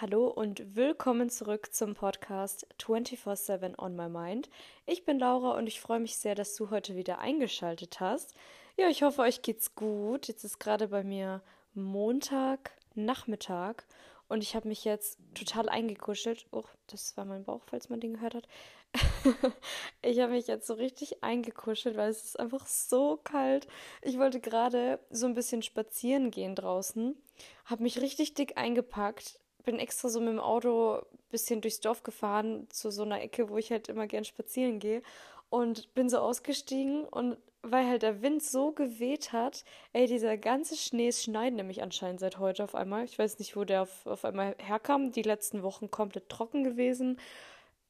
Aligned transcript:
Hallo 0.00 0.28
und 0.28 0.76
willkommen 0.76 1.28
zurück 1.28 1.74
zum 1.74 1.92
Podcast 1.92 2.66
24/7 2.78 3.78
on 3.78 3.94
my 3.94 4.08
mind. 4.08 4.48
Ich 4.86 5.04
bin 5.04 5.18
Laura 5.18 5.58
und 5.58 5.66
ich 5.66 5.78
freue 5.78 6.00
mich 6.00 6.16
sehr, 6.16 6.34
dass 6.34 6.56
du 6.56 6.70
heute 6.70 6.96
wieder 6.96 7.18
eingeschaltet 7.18 8.00
hast. 8.00 8.34
Ja, 8.78 8.88
ich 8.88 9.02
hoffe, 9.02 9.20
euch 9.20 9.42
geht's 9.42 9.74
gut. 9.74 10.26
Jetzt 10.26 10.42
ist 10.42 10.58
gerade 10.58 10.88
bei 10.88 11.04
mir 11.04 11.42
Montag 11.74 12.70
Nachmittag 12.94 13.84
und 14.30 14.42
ich 14.42 14.54
habe 14.56 14.68
mich 14.68 14.86
jetzt 14.86 15.18
total 15.34 15.68
eingekuschelt. 15.68 16.46
Oh, 16.50 16.64
das 16.86 17.14
war 17.18 17.26
mein 17.26 17.44
Bauch, 17.44 17.64
falls 17.66 17.90
man 17.90 18.00
den 18.00 18.14
gehört 18.14 18.36
hat. 18.36 18.48
ich 20.02 20.20
habe 20.20 20.32
mich 20.32 20.46
jetzt 20.46 20.66
so 20.66 20.74
richtig 20.74 21.22
eingekuschelt, 21.22 21.98
weil 21.98 22.08
es 22.08 22.24
ist 22.24 22.40
einfach 22.40 22.64
so 22.66 23.18
kalt. 23.22 23.66
Ich 24.00 24.18
wollte 24.18 24.40
gerade 24.40 24.98
so 25.10 25.26
ein 25.26 25.34
bisschen 25.34 25.60
spazieren 25.60 26.30
gehen 26.30 26.54
draußen, 26.54 27.20
habe 27.66 27.82
mich 27.82 28.00
richtig 28.00 28.32
dick 28.32 28.56
eingepackt, 28.56 29.39
bin 29.64 29.78
extra 29.78 30.08
so 30.08 30.20
mit 30.20 30.30
dem 30.30 30.40
Auto 30.40 30.96
ein 30.96 31.30
bisschen 31.30 31.60
durchs 31.60 31.80
Dorf 31.80 32.02
gefahren, 32.02 32.66
zu 32.70 32.90
so 32.90 33.02
einer 33.02 33.20
Ecke, 33.20 33.48
wo 33.48 33.56
ich 33.56 33.70
halt 33.70 33.88
immer 33.88 34.06
gern 34.06 34.24
spazieren 34.24 34.78
gehe. 34.78 35.02
Und 35.48 35.92
bin 35.94 36.08
so 36.08 36.18
ausgestiegen 36.18 37.04
und 37.04 37.36
weil 37.62 37.86
halt 37.86 38.02
der 38.02 38.22
Wind 38.22 38.42
so 38.42 38.72
geweht 38.72 39.32
hat, 39.32 39.64
ey, 39.92 40.06
dieser 40.06 40.36
ganze 40.36 40.76
Schnee, 40.76 41.12
schneit 41.12 41.52
nämlich 41.52 41.82
anscheinend 41.82 42.20
seit 42.20 42.38
heute 42.38 42.64
auf 42.64 42.74
einmal. 42.74 43.04
Ich 43.04 43.18
weiß 43.18 43.38
nicht, 43.38 43.56
wo 43.56 43.64
der 43.64 43.82
auf, 43.82 44.06
auf 44.06 44.24
einmal 44.24 44.54
herkam. 44.58 45.12
Die 45.12 45.22
letzten 45.22 45.62
Wochen 45.62 45.90
komplett 45.90 46.28
trocken 46.28 46.64
gewesen. 46.64 47.18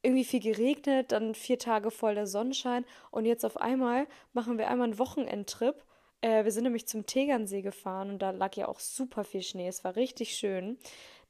Irgendwie 0.03 0.25
viel 0.25 0.41
geregnet, 0.41 1.13
dann 1.13 1.35
vier 1.35 1.59
Tage 1.59 1.91
voll 1.91 2.15
der 2.15 2.27
Sonnenschein. 2.27 2.85
Und 3.11 3.27
jetzt 3.27 3.45
auf 3.45 3.59
einmal 3.59 4.07
machen 4.33 4.59
wir 4.59 4.69
einmal 4.69 4.89
einen 4.89 4.99
Wochenendtrip. 4.99 5.85
Äh, 6.21 6.45
wir 6.45 6.53
sind 6.53 6.65
nämlich 6.65 6.87
zum 6.87 7.07
Tegernsee 7.07 7.63
gefahren 7.63 8.11
und 8.11 8.19
da 8.21 8.31
lag 8.31 8.55
ja 8.57 8.69
auch 8.69 8.81
super 8.81 9.25
viel 9.25 9.43
Schnee. 9.43 9.69
Es 9.69 9.85
war 9.85 9.97
richtig 9.97 10.37
schön 10.37 10.79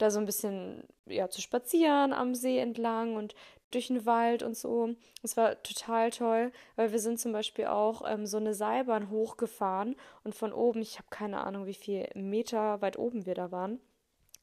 da 0.01 0.11
so 0.11 0.19
ein 0.19 0.27
bisschen 0.27 0.85
ja 1.07 1.29
zu 1.29 1.41
spazieren 1.41 2.13
am 2.13 2.35
See 2.35 2.59
entlang 2.59 3.17
und 3.17 3.35
durch 3.71 3.89
den 3.89 4.05
Wald 4.07 4.43
und 4.43 4.57
so. 4.57 4.95
Es 5.23 5.37
war 5.37 5.63
total 5.63 6.11
toll, 6.11 6.53
weil 6.77 6.91
wir 6.93 6.99
sind 6.99 7.21
zum 7.21 7.33
Beispiel 7.33 7.67
auch 7.67 8.03
ähm, 8.07 8.27
so 8.27 8.37
eine 8.37 8.55
Seilbahn 8.55 9.11
hochgefahren 9.11 9.97
und 10.25 10.35
von 10.35 10.53
oben, 10.53 10.83
ich 10.83 10.99
habe 10.99 11.09
keine 11.11 11.45
Ahnung, 11.45 11.67
wie 11.67 11.75
viel 11.75 12.09
Meter 12.15 12.81
weit 12.83 12.99
oben 12.99 13.27
wir 13.27 13.35
da 13.35 13.53
waren, 13.53 13.79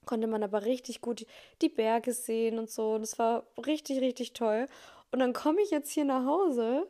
konnte 0.05 0.27
man 0.27 0.43
aber 0.43 0.63
richtig 0.63 1.01
gut 1.01 1.25
die 1.61 1.69
Berge 1.69 2.13
sehen 2.13 2.57
und 2.57 2.69
so. 2.69 2.93
Und 2.93 3.01
es 3.01 3.19
war 3.19 3.47
richtig, 3.65 3.99
richtig 3.99 4.33
toll. 4.33 4.67
Und 5.11 5.19
dann 5.19 5.33
komme 5.33 5.61
ich 5.61 5.71
jetzt 5.71 5.91
hier 5.91 6.05
nach 6.05 6.25
Hause 6.25 6.87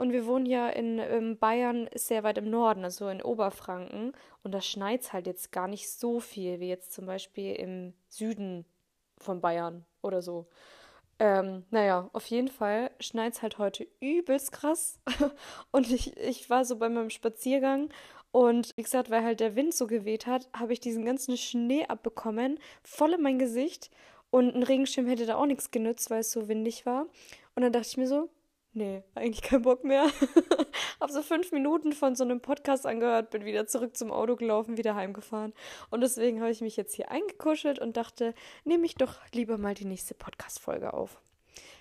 und 0.00 0.12
wir 0.12 0.24
wohnen 0.24 0.46
ja 0.46 0.70
in, 0.70 0.98
in 0.98 1.36
Bayern 1.36 1.86
sehr 1.94 2.22
weit 2.22 2.38
im 2.38 2.48
Norden, 2.48 2.84
also 2.84 3.10
in 3.10 3.20
Oberfranken. 3.20 4.12
Und 4.42 4.52
da 4.52 4.62
schneit 4.62 5.02
es 5.02 5.12
halt 5.12 5.26
jetzt 5.26 5.52
gar 5.52 5.68
nicht 5.68 5.90
so 5.90 6.20
viel 6.20 6.58
wie 6.58 6.70
jetzt 6.70 6.94
zum 6.94 7.04
Beispiel 7.04 7.54
im 7.54 7.92
Süden 8.08 8.64
von 9.18 9.42
Bayern 9.42 9.84
oder 10.00 10.22
so. 10.22 10.46
Ähm, 11.18 11.66
naja, 11.68 12.08
auf 12.14 12.24
jeden 12.28 12.48
Fall 12.48 12.90
schneit 12.98 13.34
es 13.34 13.42
halt 13.42 13.58
heute 13.58 13.86
übelst 14.00 14.52
krass. 14.52 14.98
und 15.70 15.92
ich, 15.92 16.16
ich 16.16 16.48
war 16.48 16.64
so 16.64 16.76
bei 16.76 16.88
meinem 16.88 17.10
Spaziergang 17.10 17.90
und 18.32 18.74
wie 18.78 18.82
gesagt, 18.82 19.10
weil 19.10 19.22
halt 19.22 19.40
der 19.40 19.54
Wind 19.54 19.74
so 19.74 19.86
geweht 19.86 20.26
hat, 20.26 20.48
habe 20.54 20.72
ich 20.72 20.80
diesen 20.80 21.04
ganzen 21.04 21.36
Schnee 21.36 21.84
abbekommen, 21.84 22.58
voll 22.82 23.12
in 23.12 23.22
mein 23.22 23.38
Gesicht. 23.38 23.90
Und 24.30 24.54
ein 24.54 24.62
Regenschirm 24.62 25.06
hätte 25.08 25.26
da 25.26 25.36
auch 25.36 25.44
nichts 25.44 25.70
genützt, 25.70 26.08
weil 26.08 26.20
es 26.20 26.32
so 26.32 26.48
windig 26.48 26.86
war. 26.86 27.02
Und 27.54 27.64
dann 27.64 27.72
dachte 27.72 27.88
ich 27.88 27.96
mir 27.98 28.06
so, 28.08 28.30
Nee, 28.72 29.02
eigentlich 29.14 29.42
kein 29.42 29.62
Bock 29.62 29.82
mehr. 29.82 30.06
Hab 31.00 31.10
so 31.10 31.22
fünf 31.22 31.50
Minuten 31.50 31.92
von 31.92 32.14
so 32.14 32.22
einem 32.22 32.40
Podcast 32.40 32.86
angehört, 32.86 33.30
bin 33.30 33.44
wieder 33.44 33.66
zurück 33.66 33.96
zum 33.96 34.12
Auto 34.12 34.36
gelaufen, 34.36 34.76
wieder 34.76 34.94
heimgefahren. 34.94 35.52
Und 35.90 36.02
deswegen 36.02 36.40
habe 36.40 36.52
ich 36.52 36.60
mich 36.60 36.76
jetzt 36.76 36.94
hier 36.94 37.10
eingekuschelt 37.10 37.80
und 37.80 37.96
dachte, 37.96 38.32
nehme 38.64 38.86
ich 38.86 38.94
doch 38.94 39.16
lieber 39.32 39.58
mal 39.58 39.74
die 39.74 39.86
nächste 39.86 40.14
Podcast-Folge 40.14 40.94
auf. 40.94 41.20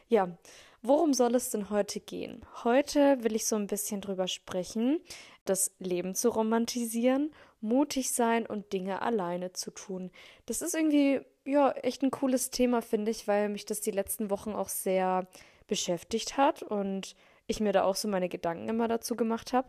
Ja, 0.07 0.35
worum 0.81 1.13
soll 1.13 1.35
es 1.35 1.51
denn 1.51 1.69
heute 1.69 1.99
gehen? 1.99 2.43
Heute 2.63 3.23
will 3.23 3.35
ich 3.35 3.45
so 3.45 3.55
ein 3.55 3.67
bisschen 3.67 4.01
drüber 4.01 4.27
sprechen, 4.27 4.99
das 5.45 5.75
Leben 5.77 6.15
zu 6.15 6.29
romantisieren, 6.29 7.31
mutig 7.61 8.11
sein 8.13 8.47
und 8.47 8.73
Dinge 8.73 9.03
alleine 9.03 9.53
zu 9.53 9.69
tun. 9.69 10.09
Das 10.47 10.63
ist 10.63 10.73
irgendwie, 10.73 11.21
ja, 11.45 11.71
echt 11.71 12.01
ein 12.01 12.09
cooles 12.09 12.49
Thema, 12.49 12.81
finde 12.81 13.11
ich, 13.11 13.27
weil 13.27 13.49
mich 13.49 13.65
das 13.65 13.81
die 13.81 13.91
letzten 13.91 14.31
Wochen 14.31 14.53
auch 14.53 14.69
sehr 14.69 15.27
beschäftigt 15.69 16.35
hat 16.35 16.61
und 16.61 17.15
ich 17.47 17.61
mir 17.61 17.71
da 17.71 17.83
auch 17.83 17.95
so 17.95 18.07
meine 18.07 18.27
Gedanken 18.27 18.67
immer 18.67 18.87
dazu 18.87 19.15
gemacht 19.15 19.53
habe. 19.53 19.67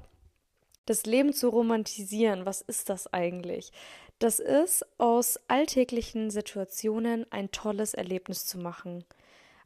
Das 0.87 1.05
Leben 1.05 1.33
zu 1.33 1.49
romantisieren, 1.49 2.47
was 2.47 2.62
ist 2.62 2.88
das 2.88 3.12
eigentlich? 3.12 3.71
Das 4.19 4.41
ist, 4.41 4.84
aus 4.99 5.38
alltäglichen 5.49 6.31
Situationen 6.31 7.31
ein 7.31 7.53
tolles 7.53 7.94
Erlebnis 7.94 8.44
zu 8.47 8.59
machen. 8.59 9.05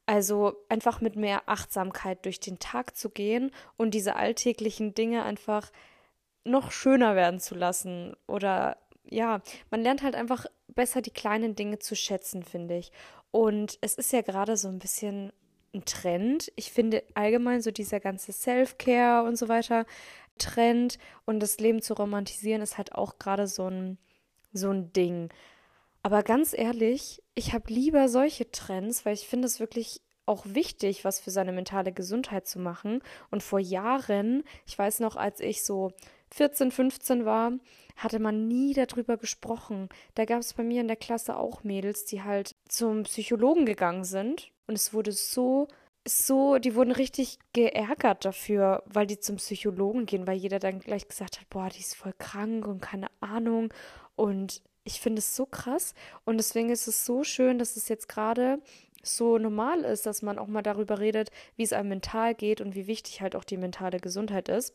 Also 0.07 0.55
einfach 0.69 1.01
mit 1.01 1.17
mehr 1.17 1.43
Achtsamkeit 1.47 2.25
durch 2.25 2.41
den 2.41 2.59
Tag 2.59 2.95
zu 2.95 3.09
gehen 3.09 3.51
und 3.77 3.95
diese 3.95 4.17
alltäglichen 4.17 4.95
Dinge 4.95 5.25
einfach 5.25 5.73
noch 6.45 6.73
schöner 6.73 7.17
werden 7.17 7.41
zu 7.41 7.55
lassen. 7.55 8.15
Oder 8.27 8.77
ja, 9.09 9.41
man 9.71 9.83
lernt 9.83 10.03
halt 10.03 10.15
einfach 10.15 10.47
besser 10.69 11.01
die 11.01 11.11
kleinen 11.11 11.57
Dinge 11.57 11.79
zu 11.79 11.97
schätzen, 11.97 12.43
finde 12.43 12.77
ich. 12.77 12.93
Und 13.31 13.79
es 13.81 13.95
ist 13.95 14.13
ja 14.13 14.21
gerade 14.21 14.57
so 14.57 14.69
ein 14.69 14.79
bisschen 14.79 15.33
ein 15.75 15.85
Trend. 15.85 16.53
Ich 16.57 16.73
finde 16.73 17.03
allgemein 17.15 17.61
so 17.61 17.71
dieser 17.71 18.01
ganze 18.01 18.33
Self-Care 18.33 19.27
und 19.27 19.37
so 19.37 19.49
weiter 19.49 19.87
Trend 20.39 20.99
und 21.27 21.41
das 21.41 21.59
Leben 21.59 21.83
zu 21.83 21.95
romantisieren 21.95 22.63
ist 22.63 22.79
halt 22.79 22.95
auch 22.95 23.19
gerade 23.19 23.47
so 23.47 23.69
ein, 23.69 23.99
so 24.53 24.71
ein 24.71 24.93
Ding. 24.93 25.31
Aber 26.03 26.23
ganz 26.23 26.53
ehrlich, 26.53 27.23
ich 27.35 27.53
habe 27.55 27.73
lieber 27.73 28.09
solche 28.09 28.51
Trends, 28.51 29.07
weil 29.07 29.15
ich 29.15 29.27
finde 29.27 29.47
es 29.47 29.61
wirklich 29.61 30.03
auch 30.27 30.45
wichtig, 30.47 31.05
was 31.05 31.21
für 31.21 31.31
seine 31.31 31.53
mentale 31.53 31.93
Gesundheit 31.93 32.47
zu 32.47 32.59
machen. 32.59 33.01
Und 33.31 33.43
vor 33.43 33.59
Jahren, 33.59 34.45
ich 34.67 34.79
weiß 34.79 35.01
noch, 35.01 35.17
als 35.17 35.41
ich 35.41 35.65
so 35.65 35.93
14, 36.35 36.71
15 36.71 37.25
war, 37.25 37.53
hatte 37.97 38.19
man 38.19 38.49
nie 38.49 38.75
darüber 38.75 39.17
gesprochen. 39.17 39.89
Da 40.15 40.25
gab 40.25 40.41
es 40.41 40.55
bei 40.55 40.63
mir 40.63 40.81
in 40.81 40.89
der 40.89 40.97
Klasse 40.97 41.37
auch 41.37 41.63
Mädels, 41.63 42.05
die 42.05 42.23
halt 42.23 42.54
zum 42.77 43.05
Psychologen 43.05 43.67
gegangen 43.67 44.05
sind. 44.05 44.51
Und 44.67 44.75
es 44.75 44.93
wurde 44.93 45.13
so, 45.13 45.69
so, 46.07 46.59
die 46.59 46.75
wurden 46.75 46.93
richtig 46.93 47.39
geärgert 47.53 48.25
dafür, 48.25 48.83
weil 48.87 49.07
die 49.07 49.19
zum 49.19 49.37
Psychologen 49.37 50.07
gehen, 50.07 50.27
weil 50.27 50.37
jeder 50.37 50.59
dann 50.59 50.81
gleich 50.81 51.09
gesagt 51.09 51.41
hat, 51.41 51.49
boah, 51.51 51.69
die 51.69 51.81
ist 51.81 51.97
voll 51.97 52.15
krank 52.19 52.67
und 52.67 52.81
keine 52.81 53.09
Ahnung. 53.21 53.73
Und 54.17 54.63
ich 54.85 55.01
finde 55.01 55.21
es 55.21 55.35
so 55.35 55.47
krass. 55.47 55.95
Und 56.25 56.37
deswegen 56.37 56.71
ist 56.71 56.87
es 56.87 57.05
so 57.05 57.25
schön, 57.25 57.59
dass 57.59 57.77
es 57.77 57.89
jetzt 57.89 58.09
gerade 58.09 58.61
so 59.03 59.39
normal 59.39 59.81
ist, 59.81 60.07
dass 60.07 60.23
man 60.23 60.39
auch 60.39 60.47
mal 60.47 60.63
darüber 60.63 60.99
redet, 60.99 61.31
wie 61.57 61.63
es 61.63 61.73
einem 61.73 61.91
mental 61.91 62.35
geht 62.35 62.61
und 62.61 62.75
wie 62.75 62.87
wichtig 62.87 63.21
halt 63.21 63.37
auch 63.37 63.45
die 63.45 63.57
mentale 63.57 63.99
Gesundheit 63.99 64.49
ist. 64.49 64.75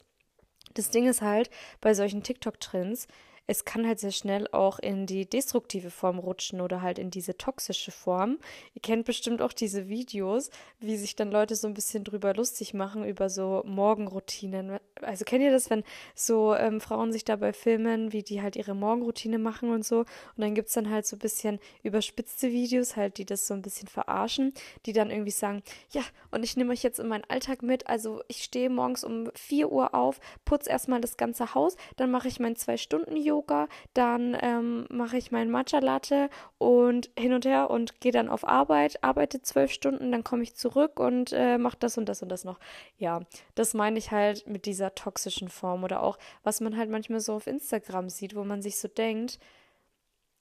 Das 0.76 0.92
Ding 0.92 1.08
ist 1.08 1.22
halt, 1.22 1.50
bei 1.82 1.94
solchen 1.94 2.22
TikTok-Trends, 2.22 3.08
es 3.50 3.66
kann 3.66 3.88
halt 3.88 4.00
sehr 4.00 4.12
schnell 4.12 4.48
auch 4.52 4.78
in 4.78 5.08
die 5.08 5.28
destruktive 5.28 5.90
Form 5.90 6.20
rutschen 6.20 6.62
oder 6.62 6.84
halt 6.84 7.00
in 7.00 7.10
diese 7.10 7.36
toxische 7.36 7.90
Form. 7.90 8.38
Ihr 8.76 8.82
kennt 8.84 9.06
bestimmt 9.06 9.42
auch 9.42 9.54
diese 9.54 9.90
Videos, 9.90 10.52
wie 10.80 10.98
sich 10.98 11.16
dann 11.16 11.32
Leute 11.32 11.56
so 11.56 11.68
ein 11.68 11.74
bisschen 11.74 12.04
drüber 12.04 12.36
lustig 12.36 12.76
machen, 12.76 13.04
über 13.06 13.28
so 13.28 13.64
Morgenroutinen. 13.66 14.78
Also 15.02 15.26
kennt 15.26 15.42
ihr 15.42 15.50
das, 15.50 15.72
wenn 15.72 15.84
so 16.14 16.54
ähm, 16.54 16.80
Frauen 16.80 17.12
sich 17.12 17.26
dabei 17.26 17.52
filmen, 17.52 18.14
wie 18.14 18.22
die 18.22 18.44
halt 18.44 18.56
ihre 18.56 18.76
Morgenroutine 18.76 19.40
machen 19.40 19.72
und 19.72 19.84
so. 19.84 20.02
Und 20.02 20.08
dann 20.38 20.54
gibt 20.54 20.68
es 20.68 20.76
dann 20.76 20.92
halt 20.92 21.08
so 21.08 21.16
ein 21.16 21.20
bisschen 21.20 21.58
überspitzte 21.82 22.52
Videos, 22.52 22.98
halt, 22.98 23.18
die 23.18 23.26
das 23.26 23.48
so 23.48 23.56
ein 23.56 23.64
bisschen 23.64 23.88
verarschen, 23.88 24.54
die 24.86 24.94
dann 24.94 25.10
irgendwie 25.10 25.32
sagen, 25.32 25.64
ja, 25.90 26.04
und 26.30 26.44
ich 26.44 26.56
nehme 26.56 26.72
euch 26.72 26.84
jetzt 26.84 27.00
in 27.00 27.08
meinen 27.08 27.26
Alltag 27.28 27.64
mit. 27.64 27.88
Also 27.88 28.22
ich 28.28 28.44
stehe 28.44 28.70
morgens 28.70 29.04
um 29.04 29.32
4 29.34 29.72
Uhr 29.72 29.96
auf, 29.96 30.20
putze 30.46 30.70
erstmal 30.70 31.02
das 31.02 31.18
ganze 31.18 31.56
Haus, 31.56 31.78
dann 31.98 32.12
mache 32.12 32.28
ich 32.28 32.40
mein 32.40 32.56
zwei 32.56 32.78
Stunden 32.78 33.18
Yoga 33.18 33.39
Yoga, 33.40 33.68
dann 33.94 34.38
ähm, 34.42 34.86
mache 34.90 35.18
ich 35.18 35.32
meinen 35.32 35.52
Matcha 35.52 35.80
Latte 35.80 36.30
und 36.58 37.10
hin 37.18 37.34
und 37.34 37.46
her 37.46 37.70
und 37.70 38.02
gehe 38.02 38.12
dann 38.12 38.30
auf 38.30 38.48
Arbeit, 38.48 39.04
arbeite 39.04 39.42
zwölf 39.42 39.72
Stunden, 39.72 40.12
dann 40.12 40.24
komme 40.24 40.44
ich 40.44 40.56
zurück 40.56 41.00
und 41.00 41.32
äh, 41.34 41.58
mache 41.58 41.78
das 41.80 41.98
und 41.98 42.10
das 42.10 42.22
und 42.22 42.30
das 42.30 42.44
noch. 42.44 42.60
Ja, 42.98 43.22
das 43.56 43.74
meine 43.74 43.98
ich 43.98 44.12
halt 44.12 44.48
mit 44.48 44.66
dieser 44.66 44.94
toxischen 44.96 45.50
Form 45.50 45.84
oder 45.84 46.04
auch, 46.04 46.18
was 46.44 46.62
man 46.62 46.78
halt 46.78 46.90
manchmal 46.90 47.22
so 47.22 47.34
auf 47.34 47.48
Instagram 47.48 48.10
sieht, 48.10 48.36
wo 48.36 48.44
man 48.44 48.62
sich 48.62 48.78
so 48.78 48.88
denkt, 48.88 49.40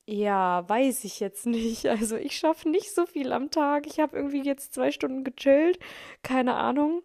ja, 0.06 0.66
weiß 0.68 1.04
ich 1.04 1.20
jetzt 1.20 1.46
nicht. 1.46 1.84
Also 1.86 2.16
ich 2.16 2.38
schaffe 2.38 2.68
nicht 2.70 2.94
so 2.94 3.06
viel 3.06 3.32
am 3.32 3.50
Tag. 3.50 3.86
Ich 3.86 4.00
habe 4.00 4.16
irgendwie 4.16 4.42
jetzt 4.42 4.72
zwei 4.74 4.90
Stunden 4.90 5.22
gechillt. 5.22 5.78
Keine 6.22 6.54
Ahnung. 6.54 7.02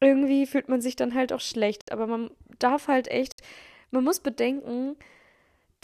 Irgendwie 0.00 0.46
fühlt 0.46 0.68
man 0.68 0.82
sich 0.82 0.94
dann 0.96 1.14
halt 1.14 1.32
auch 1.32 1.40
schlecht. 1.40 1.90
Aber 1.92 2.06
man 2.06 2.30
darf 2.58 2.88
halt 2.88 3.08
echt, 3.08 3.40
man 3.90 4.04
muss 4.04 4.20
bedenken, 4.20 4.96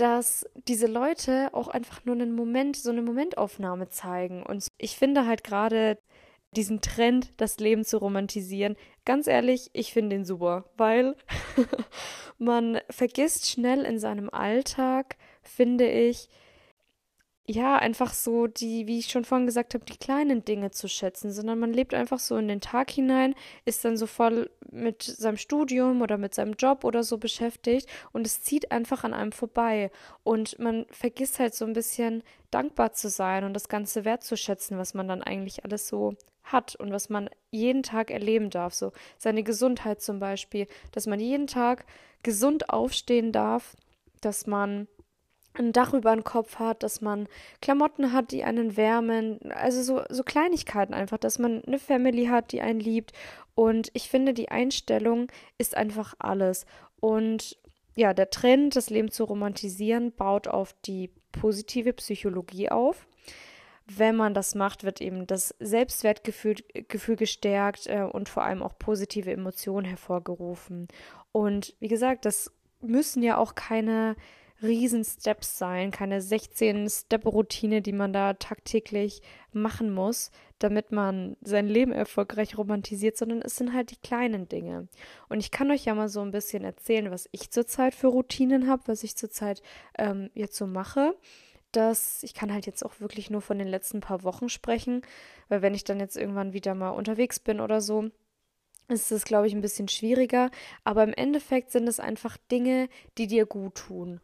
dass 0.01 0.47
diese 0.67 0.87
Leute 0.87 1.51
auch 1.53 1.69
einfach 1.69 2.05
nur 2.05 2.15
einen 2.15 2.35
Moment, 2.35 2.77
so 2.77 2.91
eine 2.91 3.03
Momentaufnahme 3.03 3.89
zeigen. 3.89 4.43
Und 4.43 4.69
ich 4.79 4.97
finde 4.97 5.27
halt 5.27 5.45
gerade 5.45 5.99
diesen 6.53 6.81
Trend, 6.81 7.33
das 7.37 7.59
Leben 7.59 7.85
zu 7.85 7.99
romantisieren, 7.99 8.77
ganz 9.05 9.27
ehrlich, 9.27 9.71
ich 9.73 9.93
finde 9.93 10.17
den 10.17 10.25
super, 10.25 10.65
weil 10.77 11.17
man 12.39 12.81
vergisst 12.89 13.49
schnell 13.49 13.83
in 13.83 13.99
seinem 13.99 14.31
Alltag, 14.31 15.17
finde 15.43 15.89
ich, 15.89 16.29
ja, 17.47 17.77
einfach 17.77 18.13
so 18.13 18.47
die, 18.47 18.87
wie 18.87 18.99
ich 19.01 19.09
schon 19.09 19.25
vorhin 19.25 19.47
gesagt 19.47 19.75
habe, 19.75 19.85
die 19.85 19.97
kleinen 19.99 20.45
Dinge 20.45 20.71
zu 20.71 20.89
schätzen, 20.89 21.33
sondern 21.33 21.59
man 21.59 21.73
lebt 21.73 21.95
einfach 21.95 22.21
so 22.21 22.37
in 22.37 22.47
den 22.47 22.61
Tag 22.61 22.91
hinein, 22.91 23.35
ist 23.65 23.85
dann 23.85 23.97
so 23.97 24.07
voll 24.07 24.51
mit 24.71 25.03
seinem 25.03 25.37
Studium 25.37 26.01
oder 26.01 26.17
mit 26.17 26.33
seinem 26.33 26.55
Job 26.55 26.85
oder 26.85 27.03
so 27.03 27.19
beschäftigt 27.19 27.89
und 28.13 28.25
es 28.25 28.43
zieht 28.43 28.71
einfach 28.71 29.03
an 29.03 29.15
einem 29.15 29.33
vorbei 29.33 29.91
und 30.23 30.59
man 30.61 30.87
vergisst 30.91 31.41
halt 31.41 31.55
so 31.55 31.65
ein 31.65 31.73
bisschen 31.73 32.23
dankbar 32.53 32.93
zu 32.93 33.09
sein 33.09 33.43
und 33.43 33.55
das 33.55 33.69
Ganze 33.69 34.05
wertzuschätzen, 34.05 34.79
was 34.79 34.95
man 34.95 35.09
dann 35.09 35.23
eigentlich 35.23 35.65
alles 35.65 35.89
so 35.89 36.15
hat 36.45 36.77
und 36.77 36.93
was 36.93 37.09
man 37.09 37.29
jeden 37.51 37.83
Tag 37.83 38.11
erleben 38.11 38.51
darf. 38.51 38.75
So 38.75 38.93
seine 39.19 39.43
Gesundheit 39.43 40.03
zum 40.03 40.21
Beispiel, 40.21 40.67
dass 40.93 41.07
man 41.07 41.21
jeden 41.21 41.47
Tag 41.47 41.85
gesund 42.23 42.71
aufstehen 42.71 43.33
darf, 43.33 43.77
dass 44.21 44.47
man 44.47 44.87
ein 45.55 45.73
Dach 45.73 45.93
über 45.95 46.15
den 46.15 46.25
Kopf 46.25 46.59
hat, 46.59 46.83
dass 46.83 47.01
man 47.01 47.29
Klamotten 47.61 48.13
hat, 48.13 48.31
die 48.33 48.45
einen 48.45 48.77
wärmen, 48.77 49.41
also 49.53 49.83
so, 49.83 50.03
so 50.09 50.23
Kleinigkeiten 50.23 50.95
einfach, 50.95 51.19
dass 51.19 51.39
man 51.39 51.65
eine 51.65 51.79
Family 51.79 52.27
hat, 52.27 52.53
die 52.53 52.61
einen 52.61 52.81
liebt. 52.81 53.13
Und 53.55 53.91
ich 53.95 54.09
finde, 54.09 54.33
die 54.33 54.51
Einstellung 54.51 55.27
ist 55.59 55.77
einfach 55.77 56.15
alles. 56.19 56.67
Und 57.01 57.59
ja, 57.95 58.15
der 58.15 58.31
Trend, 58.31 58.77
das 58.77 58.91
Leben 58.91 59.11
zu 59.11 59.25
romantisieren, 59.25 60.13
baut 60.13 60.49
auf 60.49 60.75
die 60.85 61.11
positive 61.33 61.93
Psychologie 61.95 62.71
auf. 62.71 63.07
Wenn 63.87 64.15
man 64.15 64.35
das 64.35 64.55
macht, 64.55 64.85
wird 64.85 65.01
eben 65.01 65.27
das 65.27 65.55
Selbstwertgefühl 65.59 66.57
Gefühl 66.87 67.17
gestärkt 67.17 67.89
äh, 67.89 68.03
und 68.03 68.29
vor 68.29 68.45
allem 68.45 68.63
auch 68.63 68.79
positive 68.79 69.33
Emotionen 69.33 69.85
hervorgerufen. 69.85 70.87
Und 71.33 71.75
wie 71.81 71.89
gesagt, 71.89 72.25
das 72.25 72.53
müssen 72.81 73.23
ja 73.23 73.37
auch 73.37 73.57
keine 73.57 74.15
Riesen-Steps 74.63 75.59
sein, 75.59 75.91
keine 75.91 76.21
16-Step-Routine, 76.21 77.83
die 77.83 77.93
man 77.93 78.13
da 78.13 78.35
tagtäglich 78.35 79.23
machen 79.53 79.93
muss, 79.93 80.31
damit 80.59 80.93
man 80.93 81.37
sein 81.41 81.67
Leben 81.67 81.93
erfolgreich 81.93 82.59
romantisiert, 82.59 83.17
sondern 83.17 83.43
es 83.43 83.57
sind 83.57 83.73
halt 83.73 83.91
die 83.91 83.97
kleinen 83.97 84.49
Dinge. 84.49 84.89
Und 85.29 85.41
ich 85.41 85.51
kann 85.51 85.71
euch 85.71 85.85
ja 85.87 85.95
mal 85.95 86.09
so 86.09 86.21
ein 86.21 86.31
bisschen 86.31 86.65
erzählen, 86.65 87.11
was 87.11 87.29
ich 87.33 87.51
zurzeit 87.51 87.95
für 87.95 88.09
Routinen 88.09 88.69
habe, 88.69 88.83
was 88.87 89.03
ich 89.03 89.17
zurzeit 89.17 89.63
ähm, 89.99 90.31
jetzt 90.35 90.57
so 90.57 90.67
mache. 90.67 91.17
Das, 91.73 92.23
ich 92.23 92.35
kann 92.35 92.53
halt 92.53 92.67
jetzt 92.67 92.85
auch 92.85 93.01
wirklich 93.01 93.31
nur 93.31 93.41
von 93.41 93.59
den 93.59 93.69
letzten 93.69 94.01
paar 94.01 94.23
Wochen 94.25 94.49
sprechen, 94.49 95.03
weil 95.49 95.63
wenn 95.63 95.75
ich 95.75 95.85
dann 95.85 96.01
jetzt 96.01 96.17
irgendwann 96.17 96.53
wieder 96.53 96.75
mal 96.75 96.91
unterwegs 96.91 97.39
bin 97.39 97.61
oder 97.61 97.81
so, 97.81 98.11
ist 98.89 99.13
es, 99.13 99.25
glaube 99.25 99.47
ich, 99.47 99.55
ein 99.55 99.61
bisschen 99.61 99.89
schwieriger. 99.89 100.51
Aber 100.85 101.05
im 101.05 101.15
Endeffekt 101.15 101.71
sind 101.71 101.89
es 101.89 102.01
einfach 102.01 102.37
Dinge, 102.51 102.89
die 103.19 103.29
dir 103.29 103.47
gut 103.47 103.77
tun. 103.77 104.21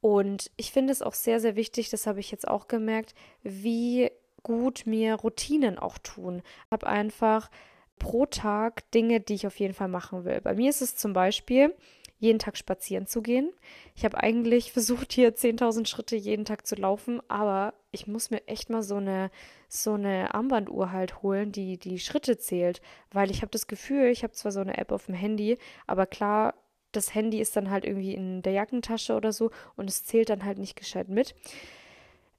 Und 0.00 0.50
ich 0.56 0.70
finde 0.72 0.92
es 0.92 1.02
auch 1.02 1.14
sehr, 1.14 1.40
sehr 1.40 1.56
wichtig, 1.56 1.90
das 1.90 2.06
habe 2.06 2.20
ich 2.20 2.30
jetzt 2.30 2.46
auch 2.46 2.68
gemerkt, 2.68 3.14
wie 3.42 4.10
gut 4.42 4.82
mir 4.86 5.14
Routinen 5.14 5.78
auch 5.78 5.98
tun. 5.98 6.42
Ich 6.66 6.70
habe 6.72 6.86
einfach 6.86 7.50
pro 7.98 8.26
Tag 8.26 8.88
Dinge, 8.92 9.20
die 9.20 9.34
ich 9.34 9.46
auf 9.46 9.58
jeden 9.58 9.74
Fall 9.74 9.88
machen 9.88 10.24
will. 10.24 10.40
Bei 10.40 10.54
mir 10.54 10.70
ist 10.70 10.82
es 10.82 10.96
zum 10.96 11.12
Beispiel, 11.12 11.74
jeden 12.18 12.38
Tag 12.38 12.56
spazieren 12.56 13.06
zu 13.06 13.22
gehen. 13.22 13.52
Ich 13.94 14.04
habe 14.04 14.18
eigentlich 14.18 14.72
versucht, 14.72 15.12
hier 15.12 15.34
10.000 15.34 15.86
Schritte 15.86 16.16
jeden 16.16 16.44
Tag 16.44 16.66
zu 16.66 16.76
laufen, 16.76 17.20
aber 17.28 17.74
ich 17.90 18.06
muss 18.06 18.30
mir 18.30 18.46
echt 18.46 18.70
mal 18.70 18.82
so 18.82 18.96
eine, 18.96 19.30
so 19.68 19.94
eine 19.94 20.34
Armbanduhr 20.34 20.92
halt 20.92 21.22
holen, 21.22 21.52
die 21.52 21.78
die 21.78 21.98
Schritte 21.98 22.38
zählt, 22.38 22.80
weil 23.10 23.30
ich 23.30 23.42
habe 23.42 23.50
das 23.50 23.66
Gefühl, 23.66 24.06
ich 24.06 24.22
habe 24.22 24.32
zwar 24.32 24.52
so 24.52 24.60
eine 24.60 24.78
App 24.78 24.92
auf 24.92 25.06
dem 25.06 25.14
Handy, 25.14 25.58
aber 25.86 26.06
klar, 26.06 26.54
das 26.96 27.14
Handy 27.14 27.40
ist 27.40 27.56
dann 27.56 27.70
halt 27.70 27.84
irgendwie 27.84 28.14
in 28.14 28.42
der 28.42 28.52
Jackentasche 28.52 29.14
oder 29.14 29.32
so 29.32 29.50
und 29.76 29.88
es 29.88 30.04
zählt 30.04 30.30
dann 30.30 30.44
halt 30.44 30.58
nicht 30.58 30.76
gescheit 30.76 31.08
mit. 31.08 31.34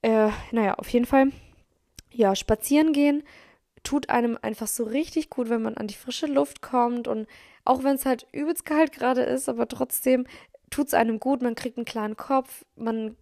Äh, 0.02 0.30
naja, 0.52 0.76
auf 0.76 0.90
jeden 0.90 1.06
Fall, 1.06 1.32
ja, 2.12 2.36
spazieren 2.36 2.94
gehen 2.94 3.24
tut 3.88 4.10
einem 4.10 4.38
einfach 4.42 4.68
so 4.68 4.84
richtig 4.84 5.30
gut, 5.30 5.50
wenn 5.50 5.62
man 5.62 5.78
an 5.78 5.88
die 5.88 5.94
frische 5.94 6.26
Luft 6.26 6.62
kommt 6.62 7.08
und 7.08 7.26
auch 7.64 7.84
wenn 7.84 7.96
es 7.96 8.06
halt 8.06 8.28
übelst 8.34 8.66
kalt 8.66 8.92
gerade 8.92 9.22
ist, 9.22 9.48
aber 9.48 9.68
trotzdem 9.68 10.26
tut 10.70 10.88
es 10.88 10.94
einem 10.94 11.22
gut, 11.22 11.42
man 11.42 11.56
kriegt 11.56 11.78
einen 11.78 11.86
klaren 11.86 12.18
Kopf, 12.18 12.66
man 12.76 13.16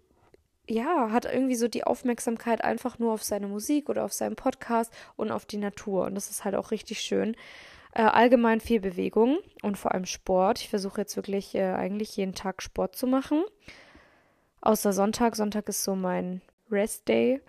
ja, 0.67 1.11
hat 1.11 1.25
irgendwie 1.25 1.55
so 1.55 1.67
die 1.67 1.83
Aufmerksamkeit 1.83 2.63
einfach 2.63 2.97
nur 2.97 3.13
auf 3.13 3.23
seine 3.23 3.47
Musik 3.47 3.89
oder 3.89 4.03
auf 4.03 4.13
seinen 4.13 4.35
Podcast 4.35 4.91
und 5.15 5.31
auf 5.31 5.45
die 5.45 5.57
Natur 5.57 6.05
und 6.05 6.15
das 6.15 6.31
ist 6.31 6.43
halt 6.43 6.55
auch 6.55 6.71
richtig 6.71 7.01
schön. 7.01 7.35
Äh, 7.95 8.01
allgemein 8.01 8.59
viel 8.59 8.81
Bewegung 8.81 9.39
und 9.63 9.77
vor 9.77 9.93
allem 9.93 10.05
Sport. 10.05 10.59
Ich 10.59 10.67
versuche 10.67 10.99
jetzt 10.99 11.15
wirklich 11.15 11.55
äh, 11.55 11.73
eigentlich 11.73 12.17
jeden 12.17 12.35
Tag 12.35 12.61
Sport 12.61 12.97
zu 12.97 13.07
machen. 13.07 13.43
Außer 14.59 14.91
Sonntag. 14.91 15.37
Sonntag 15.37 15.69
ist 15.69 15.85
so 15.85 15.95
mein 15.95 16.41
Rest 16.69 17.07
Day. 17.07 17.41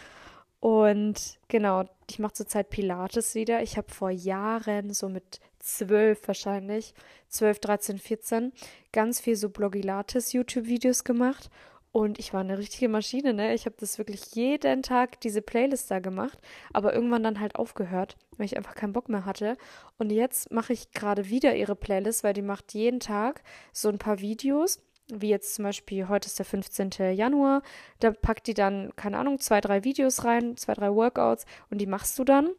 und 0.60 1.38
genau, 1.48 1.84
ich 2.10 2.18
mache 2.18 2.34
zurzeit 2.34 2.68
Pilates 2.68 3.34
wieder. 3.34 3.62
Ich 3.62 3.78
habe 3.78 3.90
vor 3.90 4.10
Jahren, 4.10 4.92
so 4.92 5.08
mit 5.08 5.40
zwölf 5.60 6.28
wahrscheinlich, 6.28 6.92
zwölf, 7.28 7.58
dreizehn, 7.58 7.98
vierzehn, 7.98 8.52
ganz 8.92 9.18
viel 9.18 9.34
so 9.34 9.48
Blogilates 9.48 10.34
YouTube-Videos 10.34 11.04
gemacht 11.04 11.48
und 11.96 12.18
ich 12.18 12.34
war 12.34 12.42
eine 12.42 12.58
richtige 12.58 12.90
Maschine, 12.90 13.32
ne? 13.32 13.54
Ich 13.54 13.64
habe 13.64 13.76
das 13.78 13.96
wirklich 13.96 14.34
jeden 14.34 14.82
Tag 14.82 15.18
diese 15.22 15.40
Playlist 15.40 15.90
da 15.90 15.98
gemacht, 15.98 16.38
aber 16.74 16.92
irgendwann 16.92 17.22
dann 17.22 17.40
halt 17.40 17.56
aufgehört, 17.56 18.18
weil 18.36 18.44
ich 18.44 18.58
einfach 18.58 18.74
keinen 18.74 18.92
Bock 18.92 19.08
mehr 19.08 19.24
hatte. 19.24 19.56
Und 19.96 20.12
jetzt 20.12 20.52
mache 20.52 20.74
ich 20.74 20.90
gerade 20.90 21.30
wieder 21.30 21.56
ihre 21.56 21.74
Playlist, 21.74 22.22
weil 22.22 22.34
die 22.34 22.42
macht 22.42 22.74
jeden 22.74 23.00
Tag 23.00 23.42
so 23.72 23.88
ein 23.88 23.96
paar 23.96 24.20
Videos. 24.20 24.78
Wie 25.10 25.30
jetzt 25.30 25.54
zum 25.54 25.62
Beispiel, 25.62 26.06
heute 26.06 26.26
ist 26.26 26.38
der 26.38 26.44
15. 26.44 26.90
Januar, 27.14 27.62
da 28.00 28.10
packt 28.10 28.46
die 28.46 28.52
dann, 28.52 28.94
keine 28.96 29.16
Ahnung, 29.16 29.38
zwei, 29.38 29.62
drei 29.62 29.82
Videos 29.82 30.22
rein, 30.22 30.58
zwei, 30.58 30.74
drei 30.74 30.92
Workouts 30.92 31.46
und 31.70 31.78
die 31.78 31.86
machst 31.86 32.18
du 32.18 32.24
dann. 32.24 32.50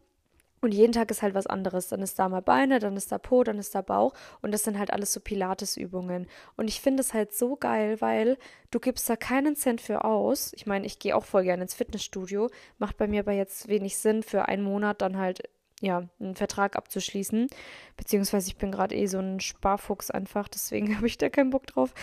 Und 0.59 0.74
jeden 0.74 0.94
Tag 0.94 1.12
ist 1.12 1.21
halt 1.21 1.36
was 1.36 1.48
anderes. 1.48 1.88
Dann 1.88 2.01
ist 2.01 2.18
da 2.18 2.30
mal 2.30 2.42
Beine, 2.42 2.80
dann 2.80 2.98
ist 2.98 3.12
da 3.12 3.18
Po, 3.18 3.44
dann 3.44 3.59
ist 3.59 3.75
da 3.75 3.81
Bauch. 3.81 4.13
Und 4.42 4.51
das 4.51 4.63
sind 4.63 4.80
halt 4.80 4.92
alles 4.92 5.13
so 5.13 5.19
Pilates-Übungen. 5.19 6.27
Und 6.56 6.68
ich 6.68 6.81
finde 6.81 7.01
es 7.01 7.13
halt 7.13 7.33
so 7.33 7.56
geil, 7.56 8.01
weil 8.01 8.38
du 8.71 8.80
gibst 8.80 9.09
da 9.09 9.15
keinen 9.15 9.56
Cent 9.56 9.81
für 9.81 10.04
aus. 10.04 10.54
Ich 10.54 10.65
meine, 10.65 10.86
ich 10.86 11.00
gehe 11.00 11.15
auch 11.15 11.25
voll 11.25 11.44
gerne 11.44 11.63
ins 11.63 11.75
Fitnessstudio. 11.75 12.50
Macht 12.80 12.98
bei 12.98 13.07
mir 13.07 13.21
aber 13.21 13.33
jetzt 13.33 13.68
wenig 13.68 13.98
Sinn, 13.98 14.24
für 14.24 14.48
einen 14.48 14.63
Monat 14.63 15.01
dann 15.01 15.18
halt 15.18 15.44
ja, 15.81 16.03
einen 16.19 16.35
Vertrag 16.35 16.75
abzuschließen. 16.75 17.47
Beziehungsweise 17.95 18.47
ich 18.47 18.57
bin 18.57 18.71
gerade 18.71 18.95
eh 18.95 19.06
so 19.07 19.19
ein 19.19 19.39
Sparfuchs 19.39 20.09
einfach, 20.12 20.47
deswegen 20.47 20.95
habe 20.97 21.07
ich 21.07 21.18
da 21.18 21.29
keinen 21.29 21.51
Bock 21.51 21.68
drauf. 21.68 21.94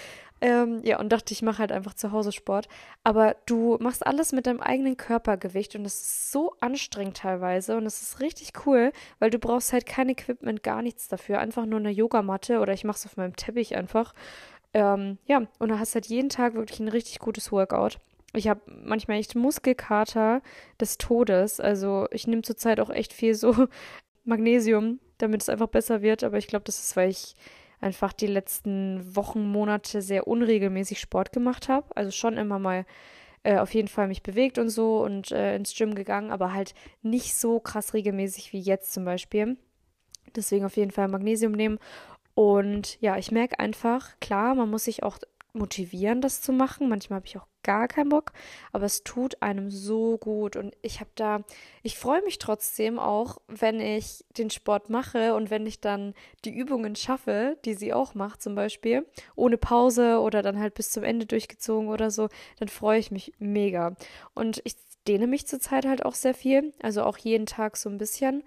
Ähm, 0.40 0.80
ja, 0.84 0.98
und 0.98 1.10
dachte, 1.10 1.32
ich 1.32 1.42
mache 1.42 1.58
halt 1.58 1.72
einfach 1.72 1.94
zu 1.94 2.12
Hause 2.12 2.30
Sport. 2.30 2.68
Aber 3.02 3.36
du 3.46 3.78
machst 3.80 4.06
alles 4.06 4.32
mit 4.32 4.46
deinem 4.46 4.60
eigenen 4.60 4.96
Körpergewicht 4.96 5.74
und 5.74 5.84
es 5.86 5.94
ist 5.94 6.32
so 6.32 6.54
anstrengend 6.60 7.16
teilweise 7.16 7.76
und 7.76 7.86
es 7.86 8.02
ist 8.02 8.20
richtig 8.20 8.52
cool, 8.66 8.92
weil 9.20 9.30
du 9.30 9.38
brauchst 9.38 9.72
halt 9.72 9.86
kein 9.86 10.08
Equipment, 10.08 10.62
gar 10.62 10.82
nichts 10.82 11.08
dafür. 11.08 11.38
Einfach 11.38 11.66
nur 11.66 11.78
eine 11.78 11.90
Yogamatte 11.90 12.60
oder 12.60 12.72
ich 12.74 12.84
mache 12.84 12.98
es 12.98 13.06
auf 13.06 13.16
meinem 13.16 13.36
Teppich 13.36 13.76
einfach. 13.76 14.12
Ähm, 14.74 15.18
ja, 15.26 15.42
und 15.58 15.68
du 15.68 15.78
hast 15.78 15.94
halt 15.94 16.06
jeden 16.06 16.28
Tag 16.28 16.54
wirklich 16.54 16.80
ein 16.80 16.88
richtig 16.88 17.20
gutes 17.20 17.50
Workout. 17.52 17.98
Ich 18.34 18.48
habe 18.48 18.60
manchmal 18.66 19.18
echt 19.18 19.34
Muskelkater 19.34 20.42
des 20.80 20.98
Todes. 20.98 21.60
Also 21.60 22.06
ich 22.10 22.26
nehme 22.26 22.42
zurzeit 22.42 22.80
auch 22.80 22.90
echt 22.90 23.12
viel 23.12 23.34
so 23.34 23.68
Magnesium, 24.24 24.98
damit 25.18 25.42
es 25.42 25.48
einfach 25.48 25.68
besser 25.68 26.02
wird. 26.02 26.24
Aber 26.24 26.38
ich 26.38 26.46
glaube, 26.46 26.64
das 26.64 26.80
ist, 26.80 26.96
weil 26.96 27.10
ich 27.10 27.36
einfach 27.80 28.12
die 28.12 28.26
letzten 28.26 29.14
Wochen, 29.14 29.46
Monate 29.46 30.02
sehr 30.02 30.26
unregelmäßig 30.26 30.98
Sport 30.98 31.32
gemacht 31.32 31.68
habe. 31.68 31.86
Also 31.94 32.10
schon 32.10 32.36
immer 32.36 32.58
mal 32.58 32.86
äh, 33.44 33.58
auf 33.58 33.74
jeden 33.74 33.88
Fall 33.88 34.08
mich 34.08 34.22
bewegt 34.22 34.58
und 34.58 34.70
so 34.70 35.04
und 35.04 35.30
äh, 35.30 35.54
ins 35.54 35.74
Gym 35.76 35.94
gegangen, 35.94 36.30
aber 36.30 36.52
halt 36.52 36.74
nicht 37.02 37.36
so 37.36 37.60
krass 37.60 37.94
regelmäßig 37.94 38.52
wie 38.52 38.60
jetzt 38.60 38.92
zum 38.92 39.04
Beispiel. 39.04 39.58
Deswegen 40.34 40.64
auf 40.64 40.76
jeden 40.76 40.90
Fall 40.90 41.08
Magnesium 41.08 41.52
nehmen. 41.52 41.78
Und 42.34 43.00
ja, 43.00 43.16
ich 43.18 43.30
merke 43.30 43.60
einfach, 43.60 44.18
klar, 44.18 44.54
man 44.54 44.70
muss 44.70 44.84
sich 44.84 45.02
auch 45.02 45.18
motivieren, 45.52 46.20
das 46.20 46.40
zu 46.40 46.52
machen. 46.52 46.88
Manchmal 46.88 47.18
habe 47.18 47.26
ich 47.26 47.38
auch 47.38 47.46
gar 47.64 47.88
keinen 47.88 48.10
Bock, 48.10 48.32
aber 48.72 48.86
es 48.86 49.02
tut 49.02 49.42
einem 49.42 49.70
so 49.70 50.16
gut 50.18 50.54
und 50.54 50.76
ich 50.82 51.00
habe 51.00 51.10
da, 51.16 51.40
ich 51.82 51.98
freue 51.98 52.22
mich 52.22 52.38
trotzdem 52.38 53.00
auch, 53.00 53.38
wenn 53.48 53.80
ich 53.80 54.24
den 54.38 54.50
Sport 54.50 54.90
mache 54.90 55.34
und 55.34 55.50
wenn 55.50 55.66
ich 55.66 55.80
dann 55.80 56.14
die 56.44 56.54
Übungen 56.54 56.94
schaffe, 56.94 57.58
die 57.64 57.74
sie 57.74 57.92
auch 57.92 58.14
macht 58.14 58.40
zum 58.42 58.54
Beispiel, 58.54 59.04
ohne 59.34 59.58
Pause 59.58 60.20
oder 60.20 60.42
dann 60.42 60.60
halt 60.60 60.74
bis 60.74 60.90
zum 60.90 61.02
Ende 61.02 61.26
durchgezogen 61.26 61.88
oder 61.88 62.12
so, 62.12 62.28
dann 62.60 62.68
freue 62.68 63.00
ich 63.00 63.10
mich 63.10 63.32
mega. 63.38 63.96
Und 64.34 64.60
ich 64.64 64.76
dehne 65.08 65.26
mich 65.26 65.46
zurzeit 65.46 65.86
halt 65.86 66.04
auch 66.04 66.14
sehr 66.14 66.34
viel, 66.34 66.72
also 66.80 67.02
auch 67.02 67.18
jeden 67.18 67.46
Tag 67.46 67.76
so 67.76 67.88
ein 67.88 67.98
bisschen 67.98 68.44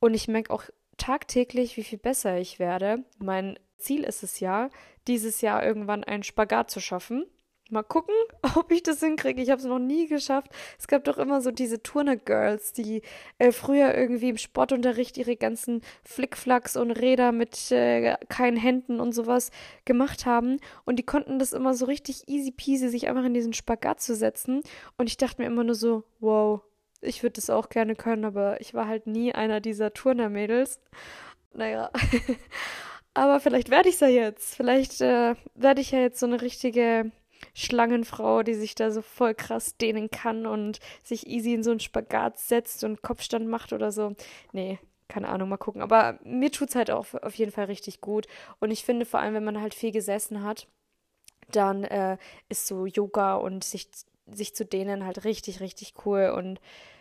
und 0.00 0.14
ich 0.14 0.28
merke 0.28 0.52
auch 0.52 0.64
tagtäglich, 0.96 1.76
wie 1.76 1.84
viel 1.84 1.98
besser 1.98 2.38
ich 2.38 2.58
werde. 2.58 3.04
Mein 3.18 3.58
Ziel 3.78 4.04
ist 4.04 4.22
es 4.22 4.40
ja, 4.40 4.70
dieses 5.06 5.40
Jahr 5.40 5.64
irgendwann 5.64 6.04
einen 6.04 6.22
Spagat 6.22 6.70
zu 6.70 6.80
schaffen 6.80 7.24
Mal 7.70 7.82
gucken, 7.82 8.14
ob 8.56 8.72
ich 8.72 8.82
das 8.82 9.00
hinkriege. 9.00 9.42
Ich 9.42 9.50
habe 9.50 9.60
es 9.60 9.66
noch 9.66 9.78
nie 9.78 10.06
geschafft. 10.06 10.50
Es 10.78 10.88
gab 10.88 11.04
doch 11.04 11.18
immer 11.18 11.42
so 11.42 11.50
diese 11.50 11.82
Turner-Girls, 11.82 12.72
die 12.72 13.02
äh, 13.38 13.52
früher 13.52 13.94
irgendwie 13.94 14.30
im 14.30 14.38
Sportunterricht 14.38 15.18
ihre 15.18 15.36
ganzen 15.36 15.82
Flickflacks 16.02 16.76
und 16.76 16.92
Räder 16.92 17.30
mit 17.32 17.70
äh, 17.70 18.16
keinen 18.28 18.56
Händen 18.56 19.00
und 19.00 19.12
sowas 19.12 19.50
gemacht 19.84 20.24
haben. 20.24 20.58
Und 20.86 20.98
die 20.98 21.04
konnten 21.04 21.38
das 21.38 21.52
immer 21.52 21.74
so 21.74 21.84
richtig 21.84 22.26
easy 22.26 22.52
peasy, 22.52 22.88
sich 22.88 23.06
einfach 23.06 23.24
in 23.24 23.34
diesen 23.34 23.52
Spagat 23.52 24.00
zu 24.00 24.14
setzen. 24.14 24.62
Und 24.96 25.08
ich 25.08 25.18
dachte 25.18 25.42
mir 25.42 25.46
immer 25.46 25.64
nur 25.64 25.74
so, 25.74 26.04
wow, 26.20 26.62
ich 27.02 27.22
würde 27.22 27.34
das 27.34 27.50
auch 27.50 27.68
gerne 27.68 27.96
können, 27.96 28.24
aber 28.24 28.60
ich 28.62 28.72
war 28.72 28.88
halt 28.88 29.06
nie 29.06 29.34
einer 29.34 29.60
dieser 29.60 29.92
Turner-Mädels. 29.92 30.80
Naja. 31.52 31.90
aber 33.14 33.40
vielleicht 33.40 33.70
werde 33.70 33.90
ich 33.90 33.96
es 33.96 34.00
ja 34.00 34.08
jetzt. 34.08 34.54
Vielleicht 34.54 35.02
äh, 35.02 35.34
werde 35.54 35.82
ich 35.82 35.90
ja 35.90 36.00
jetzt 36.00 36.18
so 36.18 36.26
eine 36.26 36.40
richtige 36.40 37.12
Schlangenfrau, 37.54 38.42
die 38.42 38.54
sich 38.54 38.74
da 38.74 38.90
so 38.90 39.02
voll 39.02 39.34
krass 39.34 39.76
dehnen 39.76 40.10
kann 40.10 40.46
und 40.46 40.80
sich 41.02 41.26
easy 41.26 41.54
in 41.54 41.62
so 41.62 41.70
einen 41.70 41.80
Spagat 41.80 42.38
setzt 42.38 42.84
und 42.84 43.02
Kopfstand 43.02 43.48
macht 43.48 43.72
oder 43.72 43.92
so. 43.92 44.14
Nee, 44.52 44.78
keine 45.08 45.28
Ahnung, 45.28 45.48
mal 45.48 45.56
gucken. 45.56 45.82
Aber 45.82 46.18
mir 46.22 46.52
tut 46.52 46.68
es 46.68 46.74
halt 46.74 46.90
auch 46.90 47.06
auf 47.14 47.34
jeden 47.34 47.52
Fall 47.52 47.64
richtig 47.64 48.00
gut. 48.00 48.26
Und 48.60 48.70
ich 48.70 48.84
finde 48.84 49.06
vor 49.06 49.20
allem, 49.20 49.34
wenn 49.34 49.44
man 49.44 49.60
halt 49.60 49.74
viel 49.74 49.90
gesessen 49.90 50.42
hat, 50.42 50.68
dann 51.50 51.84
äh, 51.84 52.18
ist 52.48 52.66
so 52.66 52.86
Yoga 52.86 53.36
und 53.36 53.64
sich, 53.64 53.88
sich 54.26 54.54
zu 54.54 54.64
dehnen 54.64 55.04
halt 55.04 55.24
richtig, 55.24 55.60
richtig 55.60 55.94
cool. 56.04 56.32
Und 56.36 56.60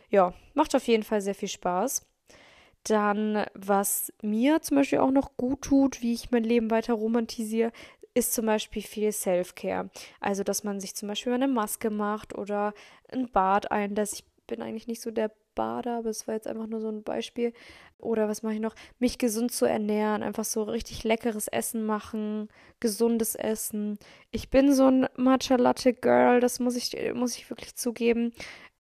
ja, 0.09 0.33
macht 0.53 0.73
auf 0.75 0.87
jeden 0.87 1.03
Fall 1.03 1.21
sehr 1.21 1.35
viel 1.35 1.49
Spaß. 1.49 2.05
Dann, 2.83 3.45
was 3.53 4.13
mir 4.21 4.61
zum 4.61 4.77
Beispiel 4.77 4.99
auch 4.99 5.11
noch 5.11 5.35
gut 5.35 5.63
tut, 5.63 6.01
wie 6.01 6.13
ich 6.13 6.31
mein 6.31 6.45
Leben 6.45 6.71
weiter 6.71 6.93
romantisiere, 6.93 7.73
ist 8.17 8.33
zum 8.33 8.45
Beispiel 8.45 8.81
viel 8.81 9.11
Self-Care. 9.11 9.89
Also, 10.19 10.43
dass 10.43 10.63
man 10.63 10.79
sich 10.79 10.95
zum 10.95 11.07
Beispiel 11.07 11.33
eine 11.33 11.47
Maske 11.47 11.89
macht 11.89 12.37
oder 12.37 12.73
ein 13.11 13.31
Bad 13.31 13.71
einlässt. 13.71 14.15
Ich 14.15 14.25
bin 14.47 14.61
eigentlich 14.61 14.87
nicht 14.87 15.01
so 15.01 15.11
der 15.11 15.31
Bader, 15.55 15.97
aber 15.97 16.09
es 16.09 16.27
war 16.27 16.35
jetzt 16.35 16.47
einfach 16.47 16.67
nur 16.67 16.79
so 16.79 16.89
ein 16.89 17.03
Beispiel. 17.03 17.53
Oder 17.97 18.29
was 18.29 18.43
mache 18.43 18.53
ich 18.53 18.59
noch? 18.59 18.75
Mich 18.99 19.17
gesund 19.17 19.51
zu 19.51 19.65
ernähren, 19.65 20.21
einfach 20.23 20.45
so 20.45 20.63
richtig 20.63 21.03
leckeres 21.03 21.47
Essen 21.47 21.85
machen, 21.85 22.47
gesundes 22.79 23.35
Essen. 23.35 23.97
Ich 24.31 24.49
bin 24.49 24.73
so 24.73 24.85
ein 24.85 25.07
Matcha 25.15 25.55
Latte 25.55 25.93
Girl, 25.93 26.39
das 26.39 26.59
muss 26.59 26.75
ich, 26.75 26.95
muss 27.15 27.35
ich 27.35 27.49
wirklich 27.49 27.75
zugeben. 27.75 28.33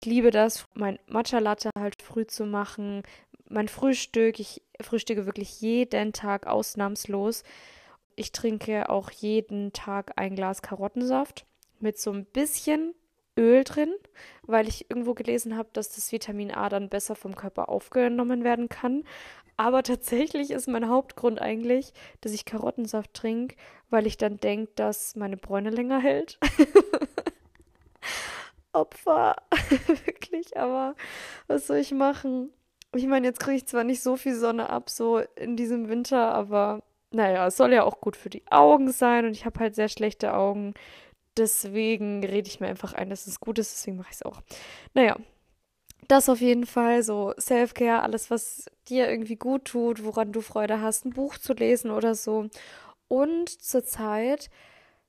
Ich 0.02 0.08
liebe 0.08 0.32
das, 0.32 0.68
mein 0.74 1.00
Matcha 1.08 1.40
Latte 1.40 1.70
halt 1.80 2.02
früh 2.02 2.28
zu 2.28 2.46
machen. 2.46 3.04
Mein 3.48 3.70
Frühstück, 3.70 4.40
ich 4.40 4.62
frühstücke 4.82 5.26
wirklich 5.26 5.62
jeden 5.62 6.12
Tag 6.12 6.46
ausnahmslos. 6.46 7.44
Ich 8.16 8.32
trinke 8.32 8.90
auch 8.90 9.12
jeden 9.12 9.74
Tag 9.74 10.14
ein 10.16 10.36
Glas 10.36 10.62
Karottensaft 10.62 11.46
mit 11.80 11.98
so 11.98 12.12
ein 12.12 12.26
bisschen 12.26 12.94
Öl 13.38 13.66
drin, 13.66 13.94
weil 14.44 14.68
ich 14.68 14.90
irgendwo 14.90 15.14
gelesen 15.14 15.58
habe, 15.58 15.70
dass 15.74 15.94
das 15.94 16.12
Vitamin 16.12 16.52
A 16.52 16.70
dann 16.70 16.90
besser 16.90 17.16
vom 17.16 17.36
Körper 17.36 17.68
aufgenommen 17.68 18.44
werden 18.44 18.70
kann. 18.70 19.04
Aber 19.58 19.84
tatsächlich 19.84 20.52
ist 20.52 20.68
mein 20.68 20.88
Hauptgrund 20.88 21.42
eigentlich, 21.42 21.94
dass 22.22 22.32
ich 22.32 22.46
Karottensaft 22.46 23.14
trinke, 23.14 23.56
weil 23.90 24.08
ich 24.08 24.18
dann 24.18 24.40
denke, 24.40 24.72
dass 24.76 25.16
meine 25.16 25.38
Bräune 25.38 25.70
länger 25.70 26.00
hält. 26.00 26.40
Opfer. 28.72 29.36
Wirklich, 30.06 30.58
aber 30.58 30.96
was 31.48 31.68
soll 31.68 31.78
ich 31.78 31.92
machen? 31.92 32.52
Ich 32.94 33.08
meine, 33.08 33.28
jetzt 33.28 33.40
kriege 33.40 33.58
ich 33.58 33.68
zwar 33.68 33.84
nicht 33.84 34.02
so 34.02 34.16
viel 34.16 34.36
Sonne 34.36 34.70
ab, 34.70 34.90
so 34.90 35.20
in 35.36 35.58
diesem 35.58 35.90
Winter, 35.90 36.34
aber 36.34 36.82
naja, 37.16 37.48
es 37.48 37.58
soll 37.58 37.74
ja 37.74 37.84
auch 37.84 38.02
gut 38.02 38.18
für 38.18 38.30
die 38.30 38.44
Augen 38.52 38.92
sein 38.92 39.26
und 39.26 39.32
ich 39.32 39.46
habe 39.46 39.60
halt 39.60 39.76
sehr 39.76 39.90
schlechte 39.90 40.34
Augen. 40.34 40.74
Deswegen 41.38 42.24
rede 42.24 42.48
ich 42.48 42.60
mir 42.60 42.68
einfach 42.68 42.94
ein, 42.94 43.10
dass 43.10 43.28
es 43.28 43.40
gut 43.40 43.60
ist, 43.60 43.74
deswegen 43.74 43.98
mache 43.98 44.10
ich 44.10 44.16
es 44.16 44.24
auch. 44.24 44.42
Naja, 44.94 45.18
das 46.08 46.30
auf 46.30 46.40
jeden 46.40 46.66
Fall, 46.66 47.04
so 47.04 47.34
Self-Care, 47.40 48.04
alles, 48.04 48.30
was 48.30 48.66
dir 48.88 49.10
irgendwie 49.10 49.36
gut 49.36 49.66
tut, 49.66 50.04
woran 50.04 50.32
du 50.32 50.42
Freude 50.42 50.82
hast, 50.82 51.06
ein 51.06 51.12
Buch 51.12 51.38
zu 51.38 51.54
lesen 51.54 51.90
oder 51.90 52.16
so. 52.16 52.48
Und 53.08 53.50
zurzeit 53.50 54.50